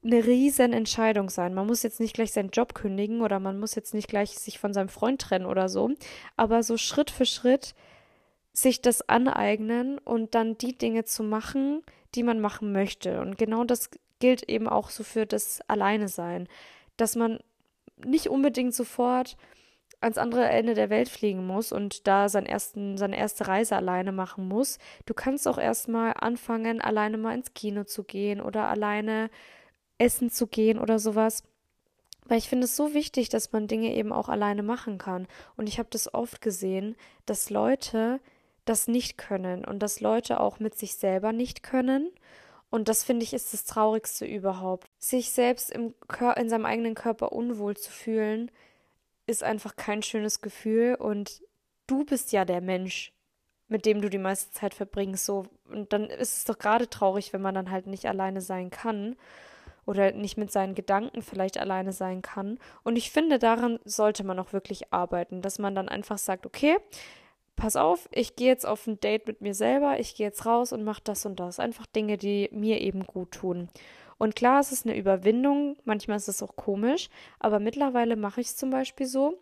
eine 0.03 0.25
riesen 0.25 0.73
Entscheidung 0.73 1.29
sein. 1.29 1.53
Man 1.53 1.67
muss 1.67 1.83
jetzt 1.83 2.01
nicht 2.01 2.13
gleich 2.13 2.33
seinen 2.33 2.49
Job 2.49 2.75
kündigen 2.75 3.21
oder 3.21 3.39
man 3.39 3.61
muss 3.61 3.75
jetzt 3.75 3.93
nicht 3.93 4.09
gleich 4.09 4.31
sich 4.31 4.59
von 4.59 4.73
seinem 4.73 4.89
Freund 4.89 5.21
trennen 5.21 5.45
oder 5.45 5.69
so. 5.69 5.91
Aber 6.35 6.61
so 6.61 6.75
Schritt 6.75 7.09
für 7.09 7.25
Schritt 7.25 7.75
sich 8.51 8.81
das 8.81 9.07
aneignen 9.07 9.99
und 9.99 10.35
dann 10.35 10.57
die 10.57 10.77
Dinge 10.77 11.05
zu 11.05 11.23
machen, 11.23 11.81
die 12.13 12.23
man 12.23 12.41
machen 12.41 12.73
möchte. 12.73 13.21
Und 13.21 13.37
genau 13.37 13.63
das 13.63 13.89
gilt 14.19 14.49
eben 14.49 14.67
auch 14.67 14.89
so 14.89 15.05
für 15.05 15.25
das 15.25 15.61
Alleine 15.69 16.09
sein, 16.09 16.49
dass 16.97 17.15
man 17.15 17.39
nicht 18.05 18.27
unbedingt 18.27 18.73
sofort 18.73 19.37
ans 20.03 20.17
andere 20.17 20.47
Ende 20.49 20.73
der 20.73 20.89
Welt 20.89 21.09
fliegen 21.09 21.47
muss 21.47 21.71
und 21.71 22.07
da 22.07 22.29
seinen 22.29 22.45
ersten, 22.45 22.97
seine 22.97 23.17
erste 23.17 23.47
Reise 23.47 23.75
alleine 23.75 24.11
machen 24.11 24.47
muss. 24.47 24.77
Du 25.05 25.13
kannst 25.13 25.47
auch 25.47 25.57
erstmal 25.57 26.13
anfangen, 26.19 26.81
alleine 26.81 27.17
mal 27.17 27.33
ins 27.33 27.53
Kino 27.53 27.85
zu 27.85 28.03
gehen 28.03 28.41
oder 28.41 28.67
alleine 28.67 29.29
essen 29.97 30.29
zu 30.29 30.47
gehen 30.47 30.77
oder 30.77 30.99
sowas. 30.99 31.43
Weil 32.25 32.37
ich 32.37 32.49
finde 32.49 32.65
es 32.65 32.75
so 32.75 32.93
wichtig, 32.93 33.29
dass 33.29 33.51
man 33.51 33.67
Dinge 33.67 33.93
eben 33.93 34.13
auch 34.13 34.29
alleine 34.29 34.63
machen 34.63 34.97
kann. 34.97 35.27
Und 35.57 35.67
ich 35.67 35.79
habe 35.79 35.89
das 35.91 36.13
oft 36.13 36.41
gesehen, 36.41 36.95
dass 37.25 37.49
Leute 37.49 38.19
das 38.65 38.87
nicht 38.87 39.17
können 39.17 39.65
und 39.65 39.79
dass 39.79 39.99
Leute 39.99 40.39
auch 40.39 40.59
mit 40.59 40.75
sich 40.75 40.95
selber 40.95 41.33
nicht 41.33 41.63
können. 41.63 42.09
Und 42.73 42.89
das 42.89 43.03
finde 43.03 43.23
ich 43.23 43.35
ist 43.35 43.53
das 43.53 43.65
Traurigste 43.65 44.25
überhaupt. 44.25 44.87
Sich 44.97 45.29
selbst 45.29 45.69
im 45.69 45.93
Kör 46.07 46.37
in 46.37 46.49
seinem 46.49 46.65
eigenen 46.65 46.95
Körper 46.95 47.31
unwohl 47.31 47.77
zu 47.77 47.91
fühlen, 47.91 48.49
ist 49.27 49.43
einfach 49.43 49.75
kein 49.75 50.01
schönes 50.01 50.41
Gefühl. 50.41 50.95
Und 50.95 51.43
du 51.85 52.03
bist 52.03 52.31
ja 52.31 52.45
der 52.45 52.61
Mensch, 52.61 53.13
mit 53.67 53.85
dem 53.85 54.01
du 54.01 54.09
die 54.09 54.17
meiste 54.17 54.49
Zeit 54.53 54.73
verbringst. 54.73 55.23
So. 55.23 55.45
Und 55.69 55.93
dann 55.93 56.05
ist 56.09 56.35
es 56.35 56.45
doch 56.45 56.57
gerade 56.57 56.89
traurig, 56.89 57.31
wenn 57.31 57.43
man 57.43 57.53
dann 57.53 57.69
halt 57.69 57.85
nicht 57.85 58.07
alleine 58.07 58.41
sein 58.41 58.71
kann 58.71 59.17
oder 59.85 60.11
nicht 60.11 60.37
mit 60.37 60.51
seinen 60.51 60.73
Gedanken 60.73 61.21
vielleicht 61.21 61.59
alleine 61.59 61.93
sein 61.93 62.23
kann. 62.23 62.57
Und 62.83 62.95
ich 62.95 63.11
finde, 63.11 63.37
daran 63.37 63.77
sollte 63.85 64.23
man 64.23 64.39
auch 64.39 64.51
wirklich 64.51 64.91
arbeiten, 64.91 65.43
dass 65.43 65.59
man 65.59 65.75
dann 65.75 65.89
einfach 65.89 66.17
sagt, 66.17 66.47
okay, 66.47 66.77
pass 67.55 67.75
auf, 67.75 68.09
ich 68.11 68.35
gehe 68.35 68.47
jetzt 68.47 68.65
auf 68.65 68.87
ein 68.87 68.99
Date 68.99 69.27
mit 69.27 69.41
mir 69.41 69.53
selber, 69.53 69.99
ich 69.99 70.15
gehe 70.15 70.27
jetzt 70.27 70.45
raus 70.45 70.73
und 70.73 70.83
mache 70.83 71.01
das 71.03 71.25
und 71.25 71.39
das. 71.39 71.59
Einfach 71.59 71.85
Dinge, 71.85 72.17
die 72.17 72.49
mir 72.51 72.81
eben 72.81 73.05
gut 73.05 73.31
tun. 73.31 73.69
Und 74.17 74.35
klar, 74.35 74.59
es 74.59 74.71
ist 74.71 74.85
eine 74.85 74.97
Überwindung, 74.97 75.77
manchmal 75.85 76.17
ist 76.17 76.29
es 76.29 76.43
auch 76.43 76.55
komisch, 76.55 77.09
aber 77.39 77.59
mittlerweile 77.59 78.15
mache 78.15 78.41
ich 78.41 78.47
es 78.47 78.57
zum 78.57 78.69
Beispiel 78.69 79.05
so. 79.05 79.39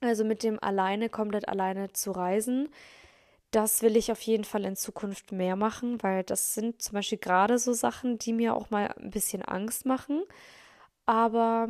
Also 0.00 0.24
mit 0.24 0.42
dem 0.42 0.62
alleine, 0.62 1.08
komplett 1.08 1.48
alleine 1.48 1.92
zu 1.92 2.12
reisen, 2.12 2.68
das 3.50 3.82
will 3.82 3.96
ich 3.96 4.12
auf 4.12 4.20
jeden 4.22 4.44
Fall 4.44 4.64
in 4.64 4.76
Zukunft 4.76 5.32
mehr 5.32 5.56
machen, 5.56 6.02
weil 6.02 6.22
das 6.22 6.54
sind 6.54 6.82
zum 6.82 6.94
Beispiel 6.94 7.18
gerade 7.18 7.58
so 7.58 7.72
Sachen, 7.72 8.18
die 8.18 8.32
mir 8.32 8.54
auch 8.54 8.70
mal 8.70 8.88
ein 8.98 9.10
bisschen 9.10 9.42
Angst 9.42 9.86
machen. 9.86 10.22
Aber 11.06 11.68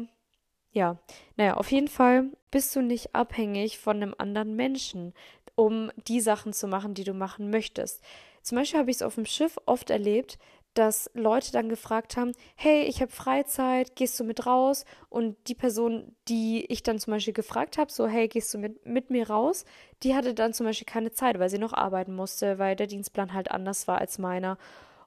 ja, 0.72 0.98
naja, 1.36 1.54
auf 1.54 1.70
jeden 1.70 1.88
Fall 1.88 2.32
bist 2.50 2.74
du 2.74 2.82
nicht 2.82 3.14
abhängig 3.14 3.78
von 3.78 3.96
einem 3.96 4.14
anderen 4.18 4.56
Menschen, 4.56 5.14
um 5.54 5.90
die 6.06 6.20
Sachen 6.20 6.52
zu 6.52 6.68
machen, 6.68 6.94
die 6.94 7.04
du 7.04 7.14
machen 7.14 7.50
möchtest. 7.50 8.02
Zum 8.42 8.56
Beispiel 8.56 8.80
habe 8.80 8.90
ich 8.90 8.98
es 8.98 9.02
auf 9.02 9.16
dem 9.16 9.26
Schiff 9.26 9.58
oft 9.66 9.90
erlebt, 9.90 10.38
dass 10.74 11.10
Leute 11.14 11.50
dann 11.50 11.68
gefragt 11.68 12.16
haben, 12.16 12.32
hey, 12.54 12.82
ich 12.84 13.00
habe 13.00 13.10
Freizeit, 13.10 13.96
gehst 13.96 14.18
du 14.20 14.24
mit 14.24 14.46
raus? 14.46 14.84
Und 15.08 15.36
die 15.48 15.56
Person, 15.56 16.14
die 16.28 16.64
ich 16.66 16.84
dann 16.84 17.00
zum 17.00 17.12
Beispiel 17.12 17.34
gefragt 17.34 17.78
habe, 17.78 17.90
so, 17.90 18.06
hey, 18.06 18.28
gehst 18.28 18.54
du 18.54 18.58
mit, 18.58 18.86
mit 18.86 19.10
mir 19.10 19.28
raus? 19.28 19.64
Die 20.04 20.14
hatte 20.14 20.34
dann 20.34 20.52
zum 20.52 20.66
Beispiel 20.66 20.86
keine 20.86 21.10
Zeit, 21.10 21.38
weil 21.40 21.50
sie 21.50 21.58
noch 21.58 21.72
arbeiten 21.72 22.14
musste, 22.14 22.58
weil 22.58 22.76
der 22.76 22.86
Dienstplan 22.86 23.34
halt 23.34 23.50
anders 23.50 23.88
war 23.88 23.98
als 23.98 24.18
meiner 24.18 24.56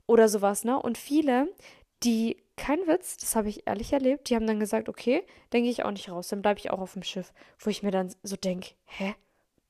oder 0.08 0.28
sowas, 0.28 0.66
ne? 0.66 0.78
Und 0.78 0.98
viele, 0.98 1.48
die, 2.04 2.44
kein 2.62 2.86
Witz, 2.86 3.18
das 3.18 3.36
habe 3.36 3.50
ich 3.50 3.66
ehrlich 3.66 3.92
erlebt, 3.92 4.30
die 4.30 4.36
haben 4.36 4.46
dann 4.46 4.60
gesagt, 4.60 4.88
okay, 4.88 5.24
dann 5.50 5.64
gehe 5.64 5.72
ich 5.72 5.84
auch 5.84 5.90
nicht 5.90 6.10
raus, 6.10 6.28
dann 6.28 6.44
bleibe 6.44 6.60
ich 6.60 6.70
auch 6.70 6.80
auf 6.80 6.94
dem 6.94 7.02
Schiff. 7.02 7.34
Wo 7.58 7.72
ich 7.72 7.82
mir 7.82 7.90
dann 7.90 8.14
so 8.22 8.36
denke, 8.36 8.76
hä? 8.86 9.16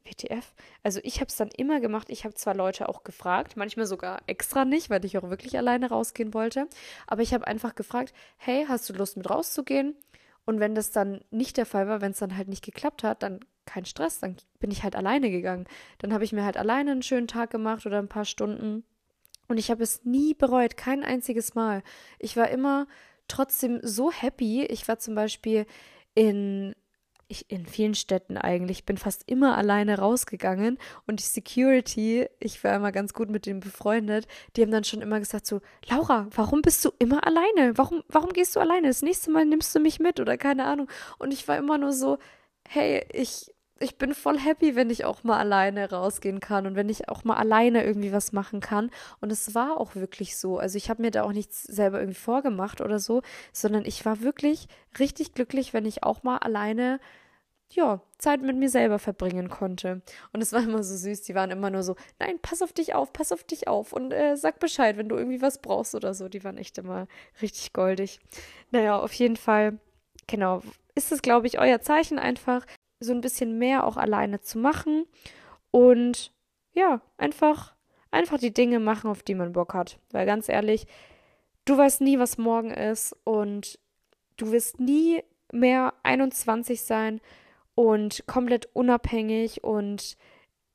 WTF? 0.04 0.54
Also 0.84 1.00
ich 1.04 1.22
habe 1.22 1.28
es 1.28 1.38
dann 1.38 1.50
immer 1.56 1.80
gemacht. 1.80 2.10
Ich 2.10 2.26
habe 2.26 2.34
zwar 2.34 2.54
Leute 2.54 2.90
auch 2.90 3.04
gefragt, 3.06 3.56
manchmal 3.56 3.86
sogar 3.86 4.22
extra 4.28 4.66
nicht, 4.66 4.90
weil 4.90 5.06
ich 5.06 5.18
auch 5.18 5.30
wirklich 5.30 5.58
alleine 5.58 5.88
rausgehen 5.88 6.34
wollte. 6.34 6.68
Aber 7.08 7.22
ich 7.22 7.34
habe 7.34 7.48
einfach 7.48 7.76
gefragt, 7.76 8.14
hey, 8.36 8.66
hast 8.68 8.90
du 8.90 8.94
Lust 8.94 9.16
mit 9.16 9.30
rauszugehen? 9.30 9.96
Und 10.44 10.60
wenn 10.60 10.76
das 10.76 10.92
dann 10.92 11.22
nicht 11.30 11.56
der 11.56 11.68
Fall 11.68 11.88
war, 11.88 12.02
wenn 12.02 12.12
es 12.12 12.20
dann 12.20 12.36
halt 12.36 12.50
nicht 12.50 12.66
geklappt 12.66 13.04
hat, 13.04 13.24
dann 13.24 13.40
kein 13.66 13.86
Stress, 13.86 14.20
dann 14.20 14.36
bin 14.60 14.72
ich 14.72 14.84
halt 14.84 14.98
alleine 14.98 15.30
gegangen. 15.30 15.66
Dann 16.00 16.12
habe 16.12 16.26
ich 16.26 16.34
mir 16.34 16.44
halt 16.44 16.58
alleine 16.58 16.92
einen 16.92 17.04
schönen 17.04 17.28
Tag 17.28 17.52
gemacht 17.52 17.86
oder 17.86 18.00
ein 18.00 18.10
paar 18.10 18.26
Stunden. 18.26 18.84
Und 19.52 19.58
ich 19.58 19.70
habe 19.70 19.84
es 19.84 20.06
nie 20.06 20.34
bereut, 20.34 20.78
kein 20.78 21.04
einziges 21.04 21.56
Mal. 21.56 21.84
Ich 22.20 22.38
war 22.38 22.50
immer 22.50 22.88
trotzdem 23.28 23.80
so 23.84 24.12
happy. 24.12 24.64
Ich 24.64 24.88
war 24.88 24.98
zum 24.98 25.14
Beispiel 25.14 25.66
in 26.16 26.74
ich 27.28 27.50
in 27.50 27.66
vielen 27.66 27.96
Städten 27.96 28.38
eigentlich 28.38 28.86
bin 28.86 28.98
fast 28.98 29.24
immer 29.26 29.58
alleine 29.58 30.00
rausgegangen 30.00 30.78
und 31.08 31.22
die 31.22 31.26
Security, 31.26 32.28
ich 32.40 32.62
war 32.64 32.76
immer 32.76 32.92
ganz 32.92 33.14
gut 33.14 33.30
mit 33.30 33.46
denen 33.46 33.62
befreundet, 33.62 34.28
die 34.56 34.62
haben 34.62 34.72
dann 34.72 34.84
schon 34.84 35.02
immer 35.02 35.20
gesagt 35.20 35.48
so, 35.48 35.62
Laura, 35.88 36.28
warum 36.36 36.62
bist 36.62 36.84
du 36.84 36.92
immer 37.00 37.26
alleine? 37.26 37.78
Warum, 37.78 38.04
warum 38.10 38.34
gehst 38.34 38.58
du 38.58 38.60
alleine? 38.60 38.90
Das 38.90 39.02
nächste 39.02 39.32
Mal 39.32 39.46
nimmst 39.46 39.74
du 39.74 39.80
mich 39.80 40.00
mit 40.00 40.20
oder 40.20 40.38
keine 40.38 40.66
Ahnung. 40.66 40.90
Und 41.20 41.34
ich 41.34 41.48
war 41.48 41.58
immer 41.58 41.78
nur 41.78 41.94
so, 41.94 42.18
hey, 42.68 43.06
ich, 43.14 43.50
ich 43.82 43.98
bin 43.98 44.14
voll 44.14 44.40
happy, 44.40 44.76
wenn 44.76 44.90
ich 44.90 45.06
auch 45.06 45.24
mal 45.24 45.40
alleine 45.40 45.90
rausgehen 45.90 46.40
kann 46.40 46.68
und 46.68 46.76
wenn 46.76 46.90
ich 46.90 47.10
auch 47.10 47.24
mal 47.24 47.36
alleine 47.36 47.84
irgendwie 47.84 48.14
was 48.14 48.32
machen 48.32 48.60
kann. 48.60 48.92
Und 49.20 49.32
es 49.32 49.56
war 49.56 49.80
auch 49.80 49.96
wirklich 49.96 50.38
so. 50.38 50.58
Also 50.58 50.78
ich 50.78 50.90
habe 50.90 51.02
mir 51.02 51.12
da 51.12 51.24
auch 51.24 51.34
nichts 51.34 51.64
selber 51.64 52.00
irgendwie 52.00 52.20
vorgemacht 52.20 52.82
oder 52.82 53.00
so, 53.00 53.22
sondern 53.52 53.86
ich 53.86 54.06
war 54.06 54.22
wirklich 54.22 54.68
richtig 55.00 55.34
glücklich, 55.34 55.74
wenn 55.74 55.86
ich 55.86 56.04
auch 56.04 56.24
mal 56.24 56.38
alleine 56.38 57.00
ja, 57.76 58.02
Zeit 58.18 58.42
mit 58.42 58.58
mir 58.58 58.70
selber 58.70 59.00
verbringen 59.00 59.50
konnte. 59.50 60.02
Und 60.34 60.42
es 60.42 60.54
war 60.54 60.64
immer 60.64 60.84
so 60.84 60.96
süß. 60.96 61.22
Die 61.24 61.36
waren 61.36 61.52
immer 61.52 61.70
nur 61.70 61.84
so, 61.84 61.96
nein, 62.20 62.40
pass 62.42 62.62
auf 62.62 62.74
dich 62.74 62.94
auf, 62.94 63.14
pass 63.14 63.32
auf 63.32 63.44
dich 63.44 63.68
auf 63.68 63.94
und 63.94 64.12
äh, 64.12 64.36
sag 64.36 64.60
Bescheid, 64.60 64.98
wenn 64.98 65.10
du 65.10 65.16
irgendwie 65.16 65.42
was 65.42 65.62
brauchst 65.62 65.96
oder 65.96 66.14
so. 66.14 66.30
Die 66.30 66.44
waren 66.44 66.58
echt 66.58 66.78
immer 66.78 67.08
richtig 67.42 67.74
goldig. 67.74 68.20
Naja, 68.72 69.00
auf 69.00 69.14
jeden 69.14 69.38
Fall, 69.38 69.80
genau, 70.28 70.62
ist 70.96 71.12
es, 71.12 71.22
glaube 71.22 71.48
ich, 71.48 71.60
euer 71.60 71.82
Zeichen 71.82 72.20
einfach, 72.20 72.66
so 73.02 73.14
ein 73.14 73.22
bisschen 73.22 73.58
mehr 73.58 73.86
auch 73.86 73.98
alleine 73.98 74.42
zu 74.42 74.58
machen 74.58 75.06
und 75.72 76.32
ja, 76.74 77.02
einfach, 77.18 77.76
einfach 78.12 78.38
die 78.38 78.54
Dinge 78.54 78.80
machen, 78.80 79.10
auf 79.10 79.24
die 79.24 79.36
man 79.36 79.54
Bock 79.54 79.74
hat. 79.74 80.00
Weil 80.12 80.26
ganz 80.26 80.48
ehrlich, 80.48 80.88
du 81.66 81.78
weißt 81.78 82.02
nie, 82.02 82.20
was 82.20 82.38
morgen 82.38 82.72
ist 82.72 83.16
und 83.24 83.80
du 84.38 84.52
wirst 84.52 84.80
nie 84.80 85.24
mehr 85.52 85.94
21 86.04 86.82
sein 86.82 87.20
und 87.76 88.24
komplett 88.28 88.70
unabhängig 88.74 89.64
und 89.64 90.18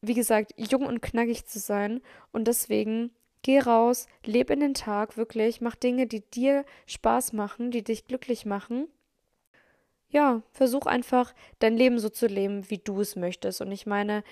wie 0.03 0.15
gesagt, 0.15 0.53
jung 0.57 0.87
und 0.87 1.01
knackig 1.01 1.47
zu 1.47 1.59
sein. 1.59 2.01
Und 2.33 2.47
deswegen 2.47 3.11
geh 3.43 3.61
raus, 3.61 4.07
leb 4.25 4.51
in 4.51 4.61
den 4.61 4.75
Tag, 4.75 5.17
wirklich, 5.17 5.61
mach 5.61 5.75
Dinge, 5.75 6.07
die 6.07 6.21
dir 6.21 6.65
Spaß 6.87 7.33
machen, 7.33 7.71
die 7.71 7.83
dich 7.83 8.07
glücklich 8.07 8.47
machen. 8.47 8.89
Ja, 10.17 10.41
versuch 10.51 10.87
einfach 10.87 11.35
dein 11.59 11.77
Leben 11.77 11.99
so 11.99 12.09
zu 12.09 12.27
leben, 12.27 12.71
wie 12.71 12.79
du 12.79 13.03
es 13.03 13.17
möchtest. 13.17 13.61
Und 13.61 13.71
ich 13.71 13.85
meine, 13.85 14.25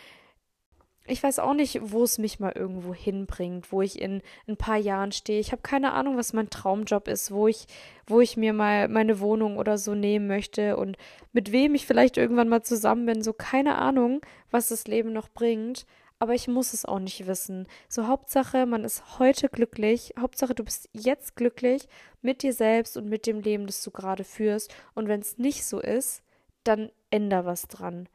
ich 1.07 1.23
weiß 1.23 1.41
auch 1.41 1.53
nicht, 1.53 1.79
wo 1.83 2.05
es 2.05 2.17
mich 2.17 2.41
mal 2.41 2.53
irgendwo 2.53 2.95
hinbringt, 2.95 3.71
wo 3.71 3.83
ich 3.83 4.01
in 4.01 4.23
ein 4.49 4.57
paar 4.57 4.79
Jahren 4.79 5.13
stehe. 5.13 5.41
Ich 5.41 5.53
habe 5.53 5.61
keine 5.61 5.93
Ahnung, 5.93 6.17
was 6.17 6.33
mein 6.33 6.49
Traumjob 6.49 7.07
ist, 7.09 7.33
wo 7.33 7.49
ich, 7.49 7.67
wo 8.07 8.23
ich 8.23 8.39
mir 8.39 8.55
mal 8.55 8.89
meine 8.89 9.21
Wohnung 9.21 9.59
oder 9.59 9.77
so 9.77 9.95
nehmen 9.95 10.27
möchte 10.27 10.79
und 10.79 10.97
mit 11.35 11.53
wem 11.53 11.75
ich 11.75 11.85
vielleicht 11.87 12.17
irgendwann 12.17 12.49
mal 12.49 12.63
zusammen 12.63 13.05
bin. 13.05 13.23
So 13.23 13.35
keine 13.35 13.75
Ahnung, 13.77 14.23
was 14.51 14.69
das 14.69 14.87
Leben 14.87 15.13
noch 15.13 15.29
bringt. 15.29 15.85
Aber 16.19 16.35
ich 16.35 16.49
muss 16.49 16.73
es 16.73 16.85
auch 16.85 17.01
nicht 17.01 17.27
wissen. 17.27 17.67
So 17.89 18.07
Hauptsache, 18.07 18.67
man 18.67 18.85
ist 18.85 19.19
heute 19.19 19.49
glücklich. 19.49 20.15
Hauptsache, 20.19 20.55
du 20.55 20.65
bist 20.65 20.89
jetzt 20.93 21.37
glücklich 21.37 21.89
mit 22.23 22.43
dir 22.43 22.53
selbst 22.53 22.97
und 22.97 23.09
mit 23.09 23.27
dem 23.27 23.41
Leben, 23.41 23.67
das 23.67 23.83
du 23.83 23.91
gerade 23.91 24.25
führst. 24.25 24.75
Und 24.95 25.09
wenn 25.09 25.21
es 25.21 25.39
nicht 25.39 25.67
so 25.67 25.81
ist, 25.81 26.23
dann 26.63 26.91
änder 27.11 27.45
was 27.45 27.69
dran 27.69 28.09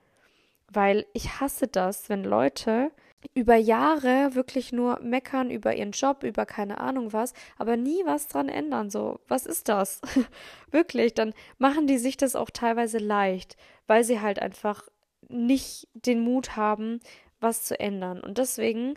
weil 0.72 1.06
ich 1.14 1.40
hasse 1.40 1.68
das, 1.68 2.10
wenn 2.10 2.24
Leute 2.24 2.92
über 3.34 3.56
Jahre 3.56 4.34
wirklich 4.34 4.72
nur 4.72 5.00
meckern 5.02 5.50
über 5.50 5.76
ihren 5.76 5.92
Job, 5.92 6.24
über 6.24 6.46
keine 6.46 6.80
Ahnung 6.80 7.12
was, 7.12 7.34
aber 7.58 7.76
nie 7.76 8.02
was 8.06 8.28
dran 8.28 8.48
ändern. 8.48 8.90
So, 8.90 9.20
was 9.28 9.46
ist 9.46 9.68
das? 9.68 10.00
wirklich, 10.72 11.16
dann 11.16 11.34
machen 11.58 11.86
die 11.86 11.98
sich 11.98 12.16
das 12.16 12.36
auch 12.36 12.50
teilweise 12.50 12.98
leicht, 12.98 13.58
weil 13.88 14.04
sie 14.04 14.22
halt 14.22 14.40
einfach 14.40 14.88
nicht 15.28 15.88
den 15.94 16.22
Mut 16.22 16.56
haben, 16.56 17.02
was 17.40 17.64
zu 17.64 17.80
ändern. 17.80 18.22
Und 18.22 18.38
deswegen, 18.38 18.96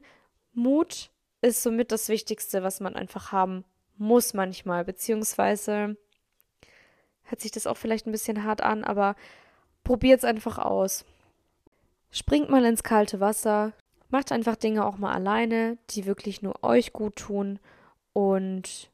Mut 0.53 1.11
ist 1.41 1.63
somit 1.63 1.93
das 1.93 2.09
Wichtigste, 2.09 2.63
was 2.63 2.81
man 2.81 2.97
einfach 2.97 3.33
haben 3.33 3.65
muss 3.97 4.35
manchmal, 4.35 4.85
beziehungsweise 4.85 5.97
hört 7.25 7.41
sich 7.41 7.53
das 7.53 7.67
auch 7.67 7.77
vielleicht 7.77 8.07
ein 8.07 8.13
bisschen 8.13 8.45
hart 8.45 8.61
an, 8.61 8.85
aber 8.85 9.17
probiert 9.85 10.19
es 10.19 10.25
einfach 10.25 10.59
aus. 10.59 11.05
Springt 12.11 12.51
mal 12.51 12.65
ins 12.65 12.83
kalte 12.83 13.21
Wasser, 13.21 13.73
macht 14.11 14.33
einfach 14.33 14.57
Dinge 14.57 14.85
auch 14.85 14.99
mal 14.99 15.13
alleine, 15.13 15.79
die 15.91 16.05
wirklich 16.05 16.43
nur 16.43 16.63
euch 16.63 16.93
gut 16.93 17.17
tun 17.17 17.59
und 18.13 18.91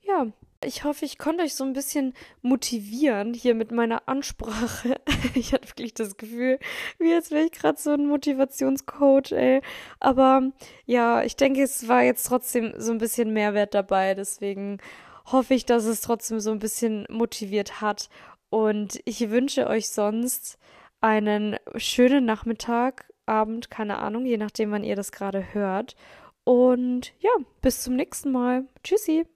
ja, 0.00 0.26
ich 0.64 0.84
hoffe, 0.84 1.04
ich 1.04 1.18
konnte 1.18 1.44
euch 1.44 1.54
so 1.54 1.64
ein 1.64 1.72
bisschen 1.72 2.14
motivieren 2.42 3.34
hier 3.34 3.54
mit 3.54 3.72
meiner 3.72 4.08
Ansprache. 4.08 5.00
ich 5.34 5.52
hatte 5.52 5.68
wirklich 5.68 5.94
das 5.94 6.16
Gefühl, 6.16 6.58
wie 6.98 7.12
als 7.12 7.30
wäre 7.30 7.44
ich 7.44 7.52
gerade 7.52 7.80
so 7.80 7.90
ein 7.90 8.06
Motivationscoach, 8.06 9.32
ey. 9.32 9.60
Aber 10.00 10.50
ja, 10.86 11.22
ich 11.22 11.36
denke, 11.36 11.62
es 11.62 11.88
war 11.88 12.02
jetzt 12.02 12.26
trotzdem 12.26 12.72
so 12.76 12.92
ein 12.92 12.98
bisschen 12.98 13.32
Mehrwert 13.32 13.74
dabei. 13.74 14.14
Deswegen 14.14 14.78
hoffe 15.26 15.54
ich, 15.54 15.66
dass 15.66 15.84
es 15.84 16.00
trotzdem 16.00 16.40
so 16.40 16.50
ein 16.50 16.58
bisschen 16.58 17.06
motiviert 17.10 17.80
hat. 17.80 18.08
Und 18.50 19.00
ich 19.04 19.30
wünsche 19.30 19.66
euch 19.66 19.90
sonst 19.90 20.58
einen 21.00 21.56
schönen 21.76 22.24
Nachmittag, 22.24 23.06
Abend, 23.26 23.70
keine 23.70 23.98
Ahnung, 23.98 24.26
je 24.26 24.36
nachdem, 24.36 24.70
wann 24.70 24.84
ihr 24.84 24.96
das 24.96 25.12
gerade 25.12 25.54
hört. 25.54 25.96
Und 26.44 27.14
ja, 27.20 27.30
bis 27.62 27.82
zum 27.82 27.96
nächsten 27.96 28.30
Mal. 28.32 28.66
Tschüssi. 28.82 29.26